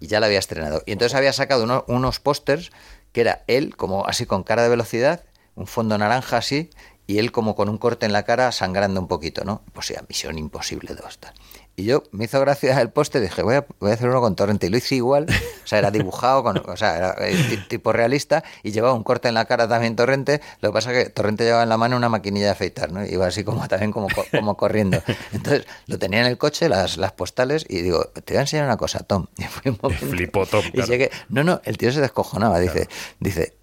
Y 0.00 0.08
ya 0.08 0.18
la 0.18 0.26
había 0.26 0.40
estrenado. 0.40 0.82
Y 0.86 0.92
entonces 0.92 1.14
había 1.16 1.32
sacado 1.32 1.62
uno- 1.62 1.84
unos 1.86 2.18
pósters 2.18 2.72
que 3.12 3.20
era 3.20 3.44
él, 3.46 3.76
como 3.76 4.06
así 4.06 4.26
con 4.26 4.42
cara 4.42 4.62
de 4.64 4.68
velocidad, 4.68 5.22
un 5.54 5.68
fondo 5.68 5.96
naranja 5.98 6.38
así, 6.38 6.70
y 7.06 7.18
él 7.18 7.30
como 7.30 7.54
con 7.54 7.68
un 7.68 7.78
corte 7.78 8.04
en 8.06 8.12
la 8.12 8.24
cara 8.24 8.50
sangrando 8.50 8.98
un 9.00 9.06
poquito, 9.06 9.44
¿no? 9.44 9.62
Pues 9.72 9.88
ya, 9.88 10.02
Misión 10.08 10.36
Imposible 10.38 10.94
2. 10.94 11.18
Tal. 11.18 11.32
Y 11.74 11.84
yo 11.84 12.02
me 12.12 12.24
hizo 12.26 12.38
gracia 12.38 12.78
el 12.82 12.90
póster 12.90 13.22
y 13.22 13.26
dije, 13.28 13.42
voy 13.42 13.54
a, 13.54 13.66
voy 13.80 13.90
a 13.90 13.94
hacer 13.94 14.06
uno 14.08 14.20
con 14.20 14.36
Torrente. 14.36 14.66
Y 14.66 14.70
lo 14.70 14.76
hice 14.76 14.96
igual, 14.96 15.24
o 15.28 15.66
sea, 15.66 15.78
era 15.78 15.90
dibujado, 15.90 16.42
con, 16.42 16.58
o 16.58 16.76
sea, 16.76 16.96
era 16.98 17.14
eh, 17.20 17.34
ti- 17.48 17.56
tipo 17.66 17.92
realista, 17.94 18.44
y 18.62 18.72
llevaba 18.72 18.92
un 18.92 19.02
corte 19.02 19.28
en 19.28 19.34
la 19.34 19.46
cara 19.46 19.66
también 19.66 19.96
Torrente. 19.96 20.42
Lo 20.60 20.68
que 20.68 20.74
pasa 20.74 20.92
es 20.92 21.04
que 21.04 21.10
Torrente 21.10 21.44
llevaba 21.44 21.62
en 21.62 21.70
la 21.70 21.78
mano 21.78 21.96
una 21.96 22.10
maquinilla 22.10 22.44
de 22.46 22.52
afeitar, 22.52 22.92
¿no? 22.92 23.02
Iba 23.06 23.26
así 23.26 23.42
como 23.42 23.66
también 23.68 23.90
como, 23.90 24.08
co- 24.14 24.26
como 24.30 24.56
corriendo. 24.58 25.02
Entonces 25.32 25.66
lo 25.86 25.98
tenía 25.98 26.20
en 26.20 26.26
el 26.26 26.36
coche, 26.36 26.68
las, 26.68 26.98
las 26.98 27.12
postales, 27.12 27.64
y 27.68 27.80
digo, 27.80 28.04
te 28.04 28.34
voy 28.34 28.38
a 28.38 28.40
enseñar 28.42 28.66
una 28.66 28.76
cosa, 28.76 28.98
Tom. 29.00 29.26
Y 29.38 29.70
momento- 29.70 29.88
flipó 30.06 30.44
Tom, 30.44 30.64
Y 30.66 30.72
claro. 30.72 30.88
llegué, 30.90 31.10
no, 31.30 31.42
no, 31.42 31.62
el 31.64 31.78
tío 31.78 31.90
se 31.90 32.02
descojonaba, 32.02 32.60
dice, 32.60 32.86
dice, 33.18 33.56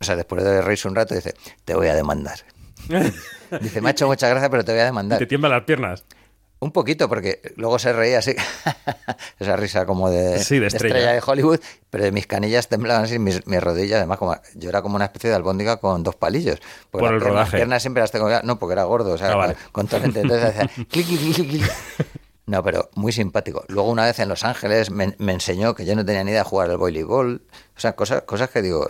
o 0.00 0.04
sea, 0.04 0.14
después 0.14 0.44
de 0.44 0.62
reírse 0.62 0.86
un 0.86 0.94
rato, 0.94 1.14
dice, 1.16 1.34
te 1.64 1.74
voy 1.74 1.88
a 1.88 1.94
demandar. 1.96 2.38
Dice, 3.60 3.80
me 3.80 3.88
ha 3.88 3.92
hecho 3.92 4.06
mucha 4.06 4.28
gracia, 4.28 4.48
pero 4.48 4.64
te 4.64 4.72
voy 4.72 4.80
a 4.80 4.84
demandar. 4.86 5.18
Te 5.18 5.26
tiemblan 5.26 5.52
las 5.52 5.62
piernas. 5.64 6.04
Un 6.62 6.70
poquito, 6.70 7.08
porque 7.08 7.40
luego 7.56 7.78
se 7.78 7.92
reía 7.92 8.18
así, 8.20 8.34
esa 9.40 9.56
risa 9.56 9.84
como 9.84 10.08
de, 10.10 10.38
Sí, 10.44 10.58
de 10.60 10.68
estrella. 10.68 11.12
de 11.12 11.20
Hollywood, 11.24 11.58
pero 11.90 12.04
de 12.04 12.12
mis 12.12 12.26
canillas 12.28 12.68
temblaban 12.68 13.04
así, 13.04 13.18
mis, 13.18 13.44
mis 13.46 13.60
rodillas, 13.60 13.98
además, 13.98 14.18
como 14.18 14.36
yo 14.54 14.68
era 14.68 14.80
como 14.80 14.94
una 14.96 15.06
especie 15.06 15.28
de 15.30 15.36
albóndiga 15.36 15.78
con 15.78 16.02
dos 16.04 16.14
palillos. 16.14 16.60
Por 16.90 17.12
el 17.12 17.20
rodaje. 17.20 17.34
Las 17.34 17.50
piernas 17.50 17.82
siempre 17.82 18.00
las 18.00 18.12
tengo, 18.12 18.28
no, 18.44 18.58
porque 18.60 18.74
era 18.74 18.84
gordo, 18.84 19.12
o 19.12 19.18
sea, 19.18 19.32
Ah, 19.32 19.36
vale. 19.36 19.56
con, 19.72 19.86
con 19.88 20.04
entonces 20.04 20.42
hacía 20.44 20.68
clic, 20.88 21.06
clic, 21.06 21.34
clic. 21.48 21.72
No, 22.46 22.62
pero 22.62 22.90
muy 22.94 23.10
simpático. 23.12 23.64
Luego 23.68 23.90
una 23.90 24.04
vez 24.04 24.18
en 24.20 24.28
Los 24.28 24.44
Ángeles 24.44 24.90
me, 24.90 25.14
me 25.18 25.32
enseñó 25.32 25.74
que 25.74 25.84
yo 25.84 25.96
no 25.96 26.04
tenía 26.04 26.22
ni 26.22 26.30
idea 26.30 26.42
de 26.44 26.48
jugar 26.48 26.70
al 26.70 26.76
voleibol, 26.76 27.42
o 27.76 27.80
sea, 27.80 27.94
cosas, 27.96 28.22
cosas 28.22 28.50
que 28.50 28.62
digo, 28.62 28.88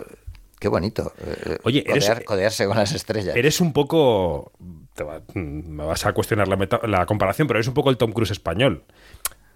qué 0.59 0.67
bonito. 0.67 1.11
eh, 1.25 1.57
Oye, 1.63 1.83
eres- 1.87 2.23
codearse 2.25 2.67
con 2.67 2.77
las 2.77 2.91
estrellas. 2.93 3.35
Eres 3.35 3.61
un 3.61 3.73
poco. 3.73 4.51
Te 4.93 5.03
va- 5.03 5.21
me 5.33 5.83
vas 5.85 6.05
a 6.05 6.13
cuestionar 6.13 6.47
la, 6.47 6.55
meta- 6.55 6.81
la 6.87 7.05
comparación, 7.05 7.47
pero 7.47 7.59
eres 7.59 7.67
un 7.67 7.73
poco 7.73 7.89
el 7.89 7.97
Tom 7.97 8.11
Cruise 8.11 8.31
español. 8.31 8.83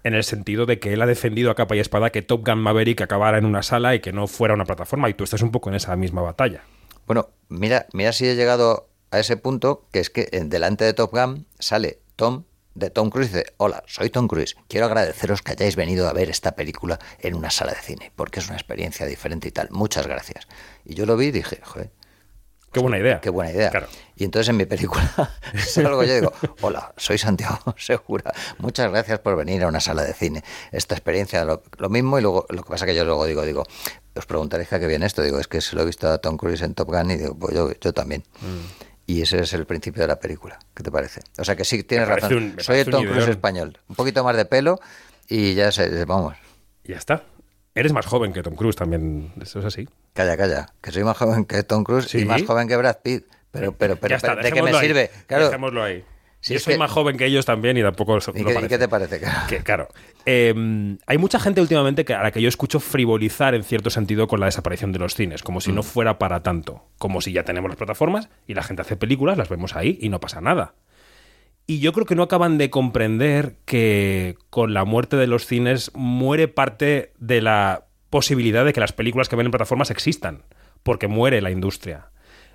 en 0.04 0.14
el 0.14 0.22
sentido 0.24 0.64
de 0.64 0.78
que 0.78 0.92
él 0.92 1.02
ha 1.02 1.06
defendido 1.06 1.50
a 1.50 1.54
capa 1.56 1.74
y 1.74 1.80
espada 1.80 2.10
que 2.10 2.22
Top 2.22 2.46
Gun 2.46 2.60
Maverick 2.60 3.00
acabara 3.00 3.36
en 3.36 3.44
una 3.44 3.62
sala 3.64 3.94
y 3.96 4.00
que 4.00 4.12
no 4.12 4.26
fuera 4.28 4.54
una 4.54 4.64
plataforma, 4.64 5.10
y 5.10 5.14
tú 5.14 5.24
estás 5.24 5.42
un 5.42 5.50
poco 5.50 5.70
en 5.70 5.74
esa 5.74 5.96
misma 5.96 6.22
batalla. 6.22 6.62
Bueno, 7.06 7.30
mira, 7.48 7.86
mira 7.92 8.12
si 8.12 8.26
he 8.26 8.36
llegado 8.36 8.88
a 9.10 9.18
ese 9.18 9.36
punto, 9.36 9.86
que 9.92 9.98
es 9.98 10.08
que 10.08 10.28
en- 10.32 10.50
delante 10.50 10.84
de 10.84 10.92
Top 10.94 11.10
Gun 11.12 11.46
sale 11.58 11.98
Tom 12.16 12.44
de 12.74 12.90
Tom 12.90 13.10
Cruise 13.10 13.30
y 13.32 13.38
dice, 13.38 13.52
hola, 13.56 13.82
soy 13.88 14.08
Tom 14.08 14.28
Cruise, 14.28 14.56
quiero 14.68 14.86
agradeceros 14.86 15.42
que 15.42 15.50
hayáis 15.52 15.74
venido 15.74 16.08
a 16.08 16.12
ver 16.12 16.30
esta 16.30 16.52
película 16.54 17.00
en 17.18 17.34
una 17.34 17.50
sala 17.50 17.72
de 17.72 17.80
cine, 17.80 18.12
porque 18.14 18.38
es 18.38 18.46
una 18.46 18.54
experiencia 18.56 19.04
diferente 19.04 19.48
y 19.48 19.50
tal. 19.50 19.68
Muchas 19.72 20.06
gracias. 20.06 20.46
Y 20.84 20.94
yo 20.94 21.04
lo 21.06 21.16
vi 21.16 21.26
y 21.26 21.30
dije, 21.32 21.58
joder, 21.64 21.90
Qué 22.72 22.80
buena 22.80 22.98
idea. 22.98 23.20
Qué 23.20 23.30
buena 23.30 23.50
idea. 23.50 23.70
Claro. 23.70 23.86
Y 24.16 24.24
entonces 24.24 24.48
en 24.50 24.56
mi 24.56 24.66
película 24.66 25.10
salgo 25.66 26.02
yo 26.04 26.12
y 26.12 26.20
digo, 26.20 26.32
hola, 26.60 26.92
soy 26.96 27.16
Santiago 27.18 27.58
Segura. 27.78 28.32
Muchas 28.58 28.90
gracias 28.90 29.18
por 29.20 29.36
venir 29.36 29.62
a 29.64 29.68
una 29.68 29.80
sala 29.80 30.02
de 30.04 30.12
cine. 30.12 30.42
Esta 30.72 30.94
experiencia, 30.94 31.44
lo, 31.44 31.62
lo 31.78 31.88
mismo, 31.88 32.18
y 32.18 32.22
luego 32.22 32.46
lo 32.50 32.62
que 32.62 32.68
pasa 32.70 32.84
que 32.86 32.94
yo 32.94 33.04
luego 33.04 33.24
digo, 33.26 33.42
digo, 33.42 33.64
os 34.14 34.26
preguntaréis 34.26 34.72
a 34.72 34.80
qué 34.80 34.86
viene 34.86 35.06
esto. 35.06 35.22
Digo, 35.22 35.38
es 35.38 35.48
que 35.48 35.60
se 35.60 35.76
lo 35.76 35.82
he 35.82 35.84
visto 35.86 36.10
a 36.10 36.18
Tom 36.18 36.36
Cruise 36.36 36.62
en 36.62 36.74
Top 36.74 36.88
Gun 36.88 37.10
y 37.10 37.16
digo, 37.16 37.34
pues 37.38 37.54
yo, 37.54 37.72
yo 37.80 37.92
también. 37.92 38.24
Mm. 38.40 38.86
Y 39.06 39.22
ese 39.22 39.40
es 39.40 39.52
el 39.54 39.64
principio 39.64 40.02
de 40.02 40.08
la 40.08 40.20
película. 40.20 40.58
¿Qué 40.74 40.82
te 40.82 40.90
parece? 40.90 41.22
O 41.38 41.44
sea 41.44 41.56
que 41.56 41.64
sí, 41.64 41.82
tienes 41.84 42.06
razón. 42.08 42.34
un- 42.36 42.56
soy 42.60 42.80
el 42.80 42.90
Tom 42.90 43.04
Cruise 43.06 43.28
español. 43.28 43.78
Un 43.88 43.96
poquito 43.96 44.22
más 44.22 44.36
de 44.36 44.44
pelo 44.44 44.78
y 45.28 45.54
ya 45.54 45.72
sé, 45.72 46.04
vamos. 46.04 46.36
Ya 46.84 46.96
está. 46.96 47.22
Eres 47.78 47.92
más 47.92 48.06
joven 48.06 48.32
que 48.32 48.42
Tom 48.42 48.54
Cruise 48.56 48.74
también, 48.76 49.32
eso 49.40 49.60
es 49.60 49.64
así. 49.64 49.88
Calla, 50.12 50.36
calla, 50.36 50.66
que 50.82 50.90
soy 50.90 51.04
más 51.04 51.16
joven 51.16 51.44
que 51.44 51.62
Tom 51.62 51.84
Cruise 51.84 52.06
Sí. 52.08 52.18
y 52.20 52.24
más 52.24 52.42
joven 52.42 52.66
que 52.66 52.76
Brad 52.76 52.96
Pitt. 53.02 53.24
Pero, 53.52 53.72
pero, 53.72 53.96
pero, 53.96 54.10
ya 54.10 54.16
está, 54.16 54.34
pero, 54.34 54.42
¿de 54.42 54.52
qué 54.52 54.62
me 54.62 54.70
ahí. 54.70 54.86
sirve? 54.86 55.10
Claro. 55.26 55.44
Dejémoslo 55.46 55.82
ahí. 55.84 56.04
Si 56.40 56.54
Yo 56.54 56.60
soy 56.60 56.74
que- 56.74 56.78
más 56.78 56.90
joven 56.90 57.16
que 57.16 57.24
ellos 57.26 57.44
también 57.46 57.76
y 57.76 57.82
tampoco 57.82 58.18
¿Y 58.18 58.44
qué, 58.44 58.60
y 58.64 58.68
qué 58.68 58.78
te 58.78 58.88
parece? 58.88 59.18
Claro. 59.18 59.38
Que, 59.48 59.58
claro. 59.60 59.88
Eh, 60.26 60.96
hay 61.06 61.18
mucha 61.18 61.40
gente 61.40 61.60
últimamente 61.60 62.04
que, 62.04 62.14
a 62.14 62.22
la 62.22 62.30
que 62.30 62.40
yo 62.42 62.48
escucho 62.48 62.78
frivolizar 62.80 63.54
en 63.54 63.64
cierto 63.64 63.90
sentido 63.90 64.26
con 64.28 64.38
la 64.40 64.46
desaparición 64.46 64.92
de 64.92 64.98
los 64.98 65.14
cines, 65.14 65.42
como 65.42 65.58
Mm. 65.58 65.62
si 65.62 65.72
no 65.72 65.82
fuera 65.82 66.18
para 66.18 66.42
tanto. 66.42 66.84
Como 66.98 67.20
si 67.20 67.32
ya 67.32 67.42
tenemos 67.44 67.68
las 67.70 67.76
plataformas 67.78 68.28
y 68.46 68.54
la 68.54 68.62
gente 68.62 68.82
hace 68.82 68.96
películas, 68.96 69.38
las 69.38 69.48
vemos 69.48 69.74
ahí 69.74 69.98
y 70.00 70.08
no 70.10 70.20
pasa 70.20 70.40
nada. 70.40 70.74
Y 71.70 71.80
yo 71.80 71.92
creo 71.92 72.06
que 72.06 72.14
no 72.14 72.22
acaban 72.22 72.56
de 72.56 72.70
comprender 72.70 73.56
que 73.66 74.38
con 74.48 74.72
la 74.72 74.86
muerte 74.86 75.16
de 75.16 75.26
los 75.26 75.44
cines 75.44 75.90
muere 75.94 76.48
parte 76.48 77.12
de 77.18 77.42
la 77.42 77.84
posibilidad 78.08 78.64
de 78.64 78.72
que 78.72 78.80
las 78.80 78.94
películas 78.94 79.28
que 79.28 79.36
ven 79.36 79.44
en 79.44 79.50
plataformas 79.50 79.90
existan, 79.90 80.44
porque 80.82 81.08
muere 81.08 81.42
la 81.42 81.50
industria. 81.50 82.08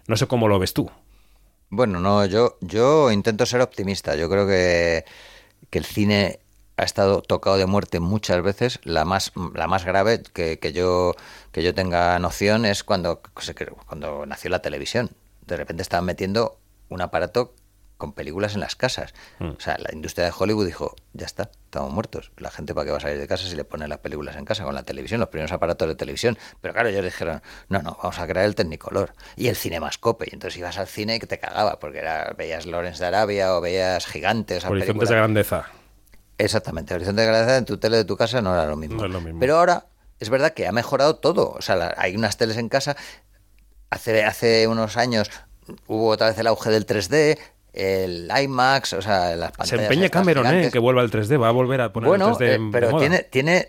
No 0.07 0.17
sé 0.17 0.25
cómo 0.25 0.47
lo 0.47 0.57
ves 0.57 0.73
tú. 0.73 0.89
Bueno, 1.69 1.99
no, 1.99 2.25
yo, 2.25 2.57
yo 2.61 3.11
intento 3.11 3.45
ser 3.45 3.61
optimista. 3.61 4.15
Yo 4.15 4.27
creo 4.31 4.47
que, 4.47 5.05
que 5.69 5.77
el 5.77 5.85
cine 5.85 6.39
ha 6.77 6.83
estado 6.83 7.21
tocado 7.21 7.57
de 7.57 7.67
muerte 7.67 7.99
muchas 7.99 8.41
veces. 8.41 8.79
La 8.83 9.05
más, 9.05 9.31
la 9.53 9.67
más 9.67 9.85
grave 9.85 10.23
que, 10.23 10.57
que 10.57 10.73
yo, 10.73 11.13
que 11.51 11.61
yo 11.61 11.75
tenga 11.75 12.17
noción 12.17 12.65
es 12.65 12.83
cuando, 12.83 13.21
cuando 13.85 14.25
nació 14.25 14.49
la 14.49 14.63
televisión. 14.63 15.11
De 15.45 15.55
repente 15.55 15.83
estaban 15.83 16.05
metiendo 16.05 16.57
un 16.89 17.01
aparato 17.01 17.53
con 18.03 18.11
películas 18.11 18.53
en 18.55 18.59
las 18.59 18.75
casas. 18.75 19.13
O 19.39 19.59
sea, 19.61 19.77
la 19.77 19.89
industria 19.93 20.25
de 20.25 20.33
Hollywood 20.37 20.65
dijo, 20.65 20.93
ya 21.13 21.25
está, 21.25 21.49
estamos 21.63 21.89
muertos. 21.93 22.33
La 22.35 22.51
gente 22.51 22.73
para 22.75 22.83
qué 22.83 22.91
va 22.91 22.97
a 22.97 22.99
salir 22.99 23.17
de 23.17 23.27
casa 23.29 23.47
si 23.47 23.55
le 23.55 23.63
ponen 23.63 23.87
las 23.87 23.99
películas 23.99 24.35
en 24.35 24.43
casa 24.43 24.65
con 24.65 24.75
la 24.75 24.83
televisión, 24.83 25.21
los 25.21 25.29
primeros 25.29 25.53
aparatos 25.53 25.87
de 25.87 25.95
televisión. 25.95 26.37
Pero 26.59 26.73
claro, 26.73 26.89
ellos 26.89 27.01
dijeron, 27.05 27.41
no, 27.69 27.81
no, 27.81 27.97
vamos 28.03 28.19
a 28.19 28.27
crear 28.27 28.45
el 28.45 28.55
Technicolor 28.55 29.13
y 29.37 29.47
el 29.47 29.55
Cinemascope. 29.55 30.25
Y 30.29 30.33
entonces 30.33 30.59
ibas 30.59 30.77
al 30.77 30.87
cine 30.87 31.15
y 31.15 31.19
que 31.19 31.27
te 31.27 31.39
cagaba, 31.39 31.79
porque 31.79 31.99
era, 31.99 32.35
veías 32.37 32.65
Lawrence 32.65 32.99
de 32.99 33.05
Arabia 33.07 33.55
o 33.55 33.61
veías 33.61 34.05
Gigantes. 34.05 34.65
Horizontes 34.65 35.09
de 35.09 35.15
grandeza. 35.15 35.65
Exactamente, 36.37 36.93
Horizonte 36.93 37.21
de 37.21 37.27
Grandeza 37.27 37.57
en 37.57 37.65
tu 37.65 37.77
tele 37.77 37.95
de 37.95 38.05
tu 38.05 38.17
casa 38.17 38.41
no 38.41 38.53
era 38.53 38.65
lo 38.65 38.75
mismo. 38.75 38.97
No 38.99 39.05
es 39.05 39.11
lo 39.13 39.21
mismo. 39.21 39.39
Pero 39.39 39.57
ahora 39.59 39.85
es 40.19 40.29
verdad 40.29 40.53
que 40.53 40.67
ha 40.67 40.73
mejorado 40.73 41.15
todo. 41.15 41.51
O 41.51 41.61
sea, 41.61 41.77
la- 41.77 41.93
hay 41.97 42.15
unas 42.17 42.35
teles 42.35 42.57
en 42.57 42.67
casa. 42.67 42.97
Hace, 43.91 44.23
hace 44.25 44.67
unos 44.67 44.97
años 44.97 45.29
hubo 45.87 46.09
otra 46.09 46.27
vez 46.27 46.37
el 46.39 46.47
auge 46.47 46.69
del 46.71 46.85
3D, 46.85 47.37
el 47.73 48.29
IMAX, 48.43 48.93
o 48.93 49.01
sea, 49.01 49.35
las 49.35 49.51
pantallas. 49.51 49.69
Se 49.69 49.75
empeña 49.83 50.09
Cameron, 50.09 50.45
¿eh? 50.45 50.49
gigantes. 50.49 50.71
Que 50.73 50.79
vuelva 50.79 51.01
al 51.01 51.09
3D, 51.11 51.41
va 51.41 51.49
a 51.49 51.51
volver 51.51 51.81
a 51.81 51.91
poner 51.91 52.07
Bueno, 52.07 52.29
el 52.29 52.33
3D 52.35 52.41
eh, 52.47 52.53
en- 52.55 52.71
de 52.71 52.71
pero 52.71 52.91
moda. 52.91 52.99
tiene, 53.01 53.19
tiene, 53.23 53.67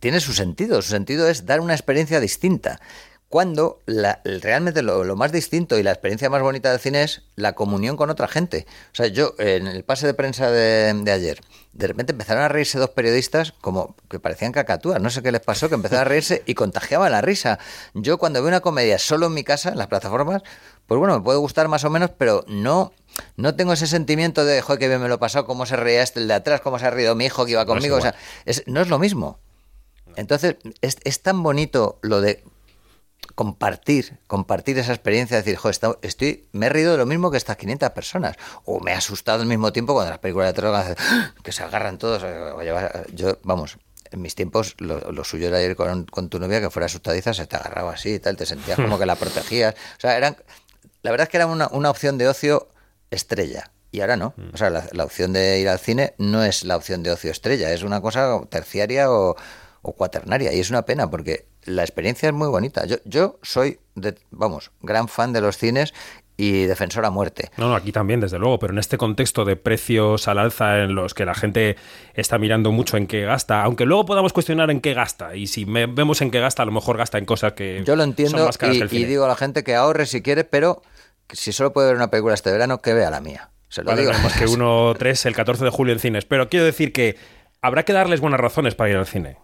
tiene 0.00 0.20
su 0.20 0.32
sentido. 0.32 0.80
Su 0.82 0.90
sentido 0.90 1.28
es 1.28 1.44
dar 1.46 1.60
una 1.60 1.74
experiencia 1.74 2.20
distinta. 2.20 2.80
Cuando 3.28 3.80
la- 3.86 4.20
realmente 4.24 4.82
lo, 4.82 5.02
lo 5.02 5.16
más 5.16 5.32
distinto 5.32 5.76
y 5.76 5.82
la 5.82 5.90
experiencia 5.90 6.30
más 6.30 6.40
bonita 6.42 6.70
del 6.70 6.78
cine 6.78 7.02
es 7.02 7.22
la 7.34 7.54
comunión 7.54 7.96
con 7.96 8.08
otra 8.10 8.28
gente. 8.28 8.64
O 8.92 8.94
sea, 8.94 9.08
yo 9.08 9.34
en 9.38 9.66
el 9.66 9.82
pase 9.82 10.06
de 10.06 10.14
prensa 10.14 10.50
de, 10.52 10.92
de 10.94 11.10
ayer, 11.10 11.40
de 11.72 11.86
repente 11.88 12.12
empezaron 12.12 12.44
a 12.44 12.48
reírse 12.48 12.78
dos 12.78 12.90
periodistas 12.90 13.50
como 13.60 13.96
que 14.08 14.20
parecían 14.20 14.52
cacatúas. 14.52 15.00
No 15.00 15.10
sé 15.10 15.20
qué 15.22 15.32
les 15.32 15.40
pasó, 15.40 15.68
que 15.68 15.74
empezaron 15.74 16.02
a 16.02 16.08
reírse 16.08 16.44
y 16.46 16.54
contagiaban 16.54 17.10
la 17.10 17.22
risa. 17.22 17.58
Yo 17.94 18.18
cuando 18.18 18.40
veo 18.40 18.48
una 18.48 18.60
comedia 18.60 19.00
solo 19.00 19.26
en 19.26 19.34
mi 19.34 19.42
casa, 19.42 19.70
en 19.70 19.78
las 19.78 19.88
plataformas, 19.88 20.42
pues 20.86 20.98
bueno, 21.00 21.18
me 21.18 21.24
puede 21.24 21.38
gustar 21.38 21.66
más 21.66 21.82
o 21.84 21.90
menos, 21.90 22.10
pero 22.16 22.44
no... 22.46 22.92
No 23.36 23.54
tengo 23.54 23.72
ese 23.72 23.86
sentimiento 23.86 24.44
de, 24.44 24.60
joder, 24.60 24.78
qué 24.80 24.88
bien 24.88 25.00
me 25.00 25.06
lo 25.08 25.14
he 25.14 25.18
pasado, 25.18 25.46
cómo 25.46 25.66
se 25.66 25.76
reía 25.76 26.02
este 26.02 26.18
el 26.18 26.26
de 26.26 26.34
atrás, 26.34 26.60
cómo 26.60 26.80
se 26.80 26.86
ha 26.86 26.90
reído 26.90 27.14
mi 27.14 27.26
hijo 27.26 27.44
que 27.44 27.52
iba 27.52 27.62
No 27.62 27.66
conmigo. 27.68 27.96
o 27.96 28.00
sea, 28.00 28.14
es- 28.44 28.64
no 28.66 28.80
es 28.80 28.88
lo 28.88 28.98
mismo. 28.98 29.38
Entonces, 30.16 30.56
es, 30.80 30.96
es 31.04 31.22
tan 31.22 31.40
bonito 31.44 31.98
lo 32.02 32.20
de 32.20 32.42
compartir, 33.34 34.18
compartir 34.26 34.78
esa 34.78 34.92
experiencia, 34.92 35.36
decir, 35.36 35.56
jo, 35.56 35.68
esta- 35.70 35.96
estoy, 36.02 36.46
me 36.52 36.66
he 36.66 36.68
reído 36.68 36.92
de 36.92 36.98
lo 36.98 37.06
mismo 37.06 37.30
que 37.30 37.36
estas 37.36 37.56
500 37.56 37.90
personas, 37.90 38.36
o 38.64 38.80
me 38.80 38.92
he 38.92 38.94
asustado 38.94 39.40
al 39.42 39.46
mismo 39.48 39.72
tiempo 39.72 39.92
cuando 39.94 40.10
las 40.10 40.18
películas 40.20 40.48
de 40.48 40.52
terror 40.54 40.74
¡ah! 40.76 41.34
que 41.42 41.52
se 41.52 41.62
agarran 41.62 41.98
todos. 41.98 42.22
eh, 42.24 43.04
yo, 43.12 43.38
vamos, 43.42 43.78
en 44.10 44.22
mis 44.22 44.34
tiempos 44.34 44.74
lo, 44.78 45.10
lo 45.12 45.24
suyo 45.24 45.48
era 45.48 45.60
ir 45.62 45.74
con, 45.76 46.04
con 46.06 46.28
tu 46.28 46.38
novia 46.38 46.60
que 46.60 46.70
fuera 46.70 46.86
asustadiza, 46.86 47.34
se 47.34 47.46
te 47.46 47.56
agarraba 47.56 47.92
así 47.94 48.14
y 48.14 48.18
tal, 48.20 48.36
te 48.36 48.46
sentías 48.46 48.76
como 48.76 48.98
que 48.98 49.06
la 49.06 49.16
protegías. 49.16 49.74
O 49.74 50.00
sea, 50.00 50.16
eran, 50.16 50.36
la 51.02 51.10
verdad 51.10 51.24
es 51.24 51.30
que 51.30 51.36
era 51.38 51.46
una, 51.46 51.68
una 51.72 51.90
opción 51.90 52.16
de 52.18 52.28
ocio 52.28 52.68
estrella. 53.10 53.70
Y 53.90 54.00
ahora 54.00 54.16
no. 54.16 54.34
O 54.52 54.56
sea, 54.56 54.70
la, 54.70 54.86
la 54.92 55.04
opción 55.04 55.32
de 55.32 55.60
ir 55.60 55.68
al 55.68 55.78
cine 55.78 56.14
no 56.18 56.42
es 56.44 56.64
la 56.64 56.76
opción 56.76 57.02
de 57.04 57.12
ocio 57.12 57.30
estrella, 57.30 57.70
es 57.72 57.82
una 57.84 58.00
cosa 58.00 58.40
terciaria 58.48 59.08
o, 59.10 59.36
o 59.82 59.92
cuaternaria. 59.92 60.52
Y 60.52 60.58
es 60.58 60.70
una 60.70 60.84
pena 60.84 61.08
porque 61.10 61.46
la 61.64 61.82
experiencia 61.82 62.28
es 62.28 62.34
muy 62.34 62.48
bonita. 62.48 62.86
Yo, 62.86 62.96
yo 63.04 63.38
soy, 63.42 63.78
de, 63.94 64.14
vamos, 64.30 64.70
gran 64.82 65.08
fan 65.08 65.32
de 65.32 65.40
los 65.40 65.56
cines 65.58 65.94
y 66.36 66.64
defensor 66.64 67.04
a 67.04 67.10
muerte. 67.10 67.50
No, 67.56 67.68
no, 67.68 67.76
aquí 67.76 67.92
también, 67.92 68.18
desde 68.20 68.38
luego, 68.40 68.58
pero 68.58 68.72
en 68.72 68.78
este 68.80 68.98
contexto 68.98 69.44
de 69.44 69.54
precios 69.54 70.26
al 70.26 70.38
alza 70.38 70.78
en 70.80 70.94
los 70.96 71.14
que 71.14 71.24
la 71.24 71.34
gente 71.34 71.76
está 72.14 72.38
mirando 72.38 72.72
mucho 72.72 72.96
en 72.96 73.06
qué 73.06 73.22
gasta, 73.22 73.62
aunque 73.62 73.84
luego 73.86 74.04
podamos 74.04 74.32
cuestionar 74.32 74.70
en 74.72 74.80
qué 74.80 74.94
gasta, 74.94 75.36
y 75.36 75.46
si 75.46 75.64
me- 75.64 75.86
vemos 75.86 76.20
en 76.22 76.32
qué 76.32 76.40
gasta, 76.40 76.62
a 76.64 76.66
lo 76.66 76.72
mejor 76.72 76.96
gasta 76.96 77.18
en 77.18 77.24
cosas 77.24 77.52
que 77.52 77.82
Yo 77.86 77.94
lo 77.94 78.02
son 78.02 78.10
entiendo 78.10 78.44
más 78.46 78.58
caras 78.58 78.76
y, 78.76 78.78
que 78.80 78.84
el 78.84 78.94
y 78.94 79.04
digo 79.04 79.24
a 79.24 79.28
la 79.28 79.36
gente 79.36 79.62
que 79.62 79.76
ahorre 79.76 80.06
si 80.06 80.22
quiere, 80.22 80.42
pero 80.42 80.82
si 81.30 81.52
solo 81.52 81.72
puede 81.72 81.86
ver 81.88 81.96
una 81.96 82.10
película 82.10 82.34
este 82.34 82.50
verano, 82.50 82.80
que 82.82 82.94
vea 82.94 83.10
la 83.10 83.20
mía. 83.20 83.50
Se 83.68 83.82
lo 83.82 83.90
Vale, 83.90 84.00
digo. 84.02 84.12
no, 84.12 84.18
más 84.18 84.36
que 84.36 84.46
uno 84.48 84.92
tres 84.98 85.24
el 85.26 85.36
14 85.36 85.64
de 85.64 85.70
julio 85.70 85.92
en 85.94 86.00
cines, 86.00 86.24
pero 86.24 86.48
quiero 86.48 86.64
decir 86.66 86.92
que 86.92 87.16
habrá 87.62 87.84
que 87.84 87.92
darles 87.92 88.20
buenas 88.20 88.40
razones 88.40 88.74
para 88.74 88.90
ir 88.90 88.96
al 88.96 89.06
cine. 89.06 89.36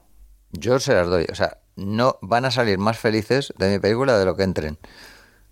Yo 0.53 0.81
se 0.81 0.93
las 0.95 1.07
doy. 1.07 1.27
O 1.31 1.35
sea, 1.37 1.59
no 1.81 2.19
van 2.23 2.45
a 2.45 2.51
salir 2.51 2.79
más 2.79 2.99
felices 2.99 3.53
de 3.59 3.71
mi 3.71 3.79
película 3.79 4.19
de 4.19 4.25
lo 4.25 4.37
que 4.37 4.43
entren. 4.43 4.79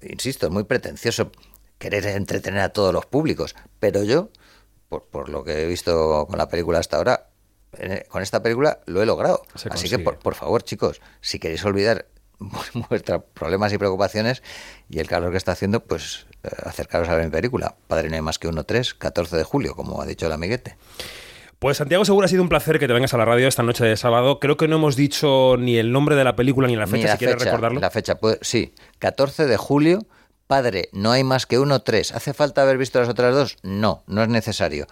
Insisto, 0.03 0.47
es 0.47 0.53
muy 0.53 0.65
pretencioso 0.65 1.33
querer 1.79 2.07
entretener 2.07 2.61
a 2.61 2.69
todos 2.71 2.93
los 2.93 3.07
públicos, 3.07 3.57
pero 3.81 4.03
yo, 4.05 4.31
por, 4.89 5.05
por 5.07 5.29
lo 5.29 5.45
que 5.45 5.63
he 5.63 5.67
visto 5.67 6.27
con 6.29 6.39
la 6.39 6.49
película 6.49 6.79
hasta 6.79 6.97
ahora, 6.97 7.29
con 8.09 8.23
esta 8.23 8.43
película 8.43 8.81
lo 8.87 9.03
he 9.03 9.07
logrado. 9.07 9.43
Así 9.71 9.89
que, 9.89 9.99
por, 9.99 10.19
por 10.19 10.35
favor, 10.35 10.63
chicos, 10.63 11.01
si 11.21 11.39
queréis 11.39 11.65
olvidar 11.65 12.07
vuestros 12.89 13.25
problemas 13.35 13.73
y 13.73 13.79
preocupaciones 13.79 14.43
y 14.89 14.99
el 14.99 15.09
calor 15.09 15.31
que 15.31 15.37
está 15.37 15.53
haciendo, 15.53 15.85
pues 15.85 16.27
eh, 16.43 16.51
acercaros 16.65 17.09
a 17.09 17.15
ver 17.15 17.27
mi 17.27 17.31
película. 17.31 17.77
Padre 17.87 18.09
no 18.09 18.17
hay 18.17 18.23
más 18.23 18.39
que 18.39 18.49
uno, 18.49 18.65
tres, 18.65 18.95
14 18.95 19.37
de 19.37 19.45
julio, 19.45 19.75
como 19.75 20.01
ha 20.01 20.07
dicho 20.07 20.27
el 20.27 20.33
amiguete. 20.33 20.77
Pues 21.59 21.79
Santiago, 21.79 22.05
seguro 22.05 22.25
ha 22.25 22.29
sido 22.29 22.43
un 22.43 22.49
placer 22.49 22.79
que 22.79 22.87
te 22.87 22.93
vengas 22.93 23.15
a 23.15 23.19
la 23.19 23.25
radio 23.25 23.49
esta 23.49 23.65
noche 23.65 23.85
de 23.85 23.97
sábado. 23.97 24.39
Creo 24.39 24.57
que 24.57 24.69
no 24.69 24.77
hemos 24.77 24.95
dicho 24.95 25.57
ni 25.59 25.77
el 25.77 25.91
nombre 25.91 26.15
de 26.15 26.23
la 26.23 26.37
película 26.37 26.69
ni 26.69 26.77
la 26.77 26.87
fecha, 26.87 26.99
Ni 26.99 27.05
la 27.05 27.13
si 27.13 27.19
quieres 27.19 27.43
recordarlo. 27.43 27.81
La 27.81 27.91
fecha, 27.91 28.15
pues, 28.15 28.39
sí, 28.43 28.75
14 29.01 29.47
de 29.47 29.57
julio. 29.57 30.07
Padre, 30.47 30.89
no 30.93 31.11
hay 31.11 31.25
más 31.25 31.47
que 31.47 31.59
uno, 31.59 31.81
tres. 31.81 32.15
¿Hace 32.15 32.33
falta 32.33 32.63
haber 32.63 32.79
visto 32.79 33.01
las 33.01 33.09
otras 33.09 33.35
dos? 33.35 33.57
No, 33.63 34.05
no 34.07 34.23
es 34.23 34.29
necesario. 34.29 34.87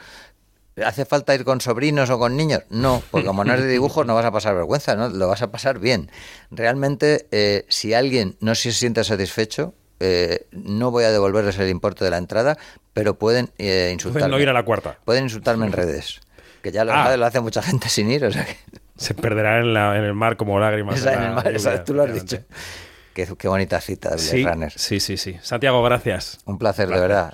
¿Hace 0.85 1.04
falta 1.04 1.35
ir 1.35 1.44
con 1.44 1.61
sobrinos 1.61 2.11
o 2.11 2.18
con 2.18 2.37
niños? 2.37 2.62
No, 2.68 3.02
porque 3.11 3.26
como 3.26 3.44
no 3.44 3.54
es 3.54 3.61
de 3.61 3.68
dibujos 3.68 4.04
no 4.04 4.14
vas 4.14 4.26
a 4.26 4.32
pasar 4.32 4.54
vergüenza, 4.54 4.96
¿no? 4.96 5.08
Lo 5.08 5.28
vas 5.28 5.40
a 5.42 5.50
pasar 5.50 5.78
bien. 5.78 6.11
Realmente, 6.50 7.28
eh, 7.30 7.64
si 7.68 7.94
alguien 7.94 8.37
no 8.40 8.54
se 8.54 8.73
siente 8.73 9.02
satisfecho, 9.04 9.73
eh, 10.00 10.46
no 10.50 10.90
voy 10.90 11.04
a 11.04 11.12
devolverles 11.12 11.58
el 11.58 11.70
importe 11.70 12.04
de 12.04 12.11
la 12.11 12.18
entrada, 12.18 12.58
pero 12.92 13.18
pueden 13.18 13.50
eh, 13.56 13.90
insultarme. 13.92 14.28
no 14.28 14.38
ir 14.38 14.49
a 14.49 14.52
la 14.52 14.64
cuarta. 14.64 14.99
Pueden 15.06 15.25
insultarme 15.25 15.64
en 15.64 15.73
redes. 15.73 16.20
Que 16.63 16.73
ya 16.73 16.85
lo, 16.85 16.93
Ah. 16.93 17.17
lo 17.17 17.27
hace 17.27 17.41
mucha 17.41 17.63
gente 17.63 17.89
sin 17.89 18.11
ir, 18.11 18.25
o 18.25 18.31
sea 18.33 18.45
que... 18.45 18.57
Se 18.97 19.15
perderá 19.15 19.59
en, 19.61 19.75
la- 19.75 19.97
en 19.99 20.05
el 20.05 20.15
mar 20.15 20.37
como 20.37 20.59
lágrimas. 20.59 20.99
Esa 20.99 21.13
en 21.15 21.23
el 21.23 21.33
mar, 21.35 21.49
esa- 21.55 21.85
tú 21.85 21.95
lo 21.95 22.03
has 22.05 22.13
dicho. 22.15 22.39
Qué, 23.15 23.27
qué 23.39 23.49
bonita 23.49 23.81
cita 23.81 24.11
de 24.11 24.17
Blade 24.17 24.29
Sí, 24.31 24.45
Runner. 24.45 24.73
sí, 24.77 25.01
sí, 25.01 25.17
sí. 25.17 25.37
Santiago, 25.41 25.83
gracias. 25.83 26.39
Un 26.45 26.59
placer, 26.59 26.89
de 26.89 27.01
verdad. 27.01 27.25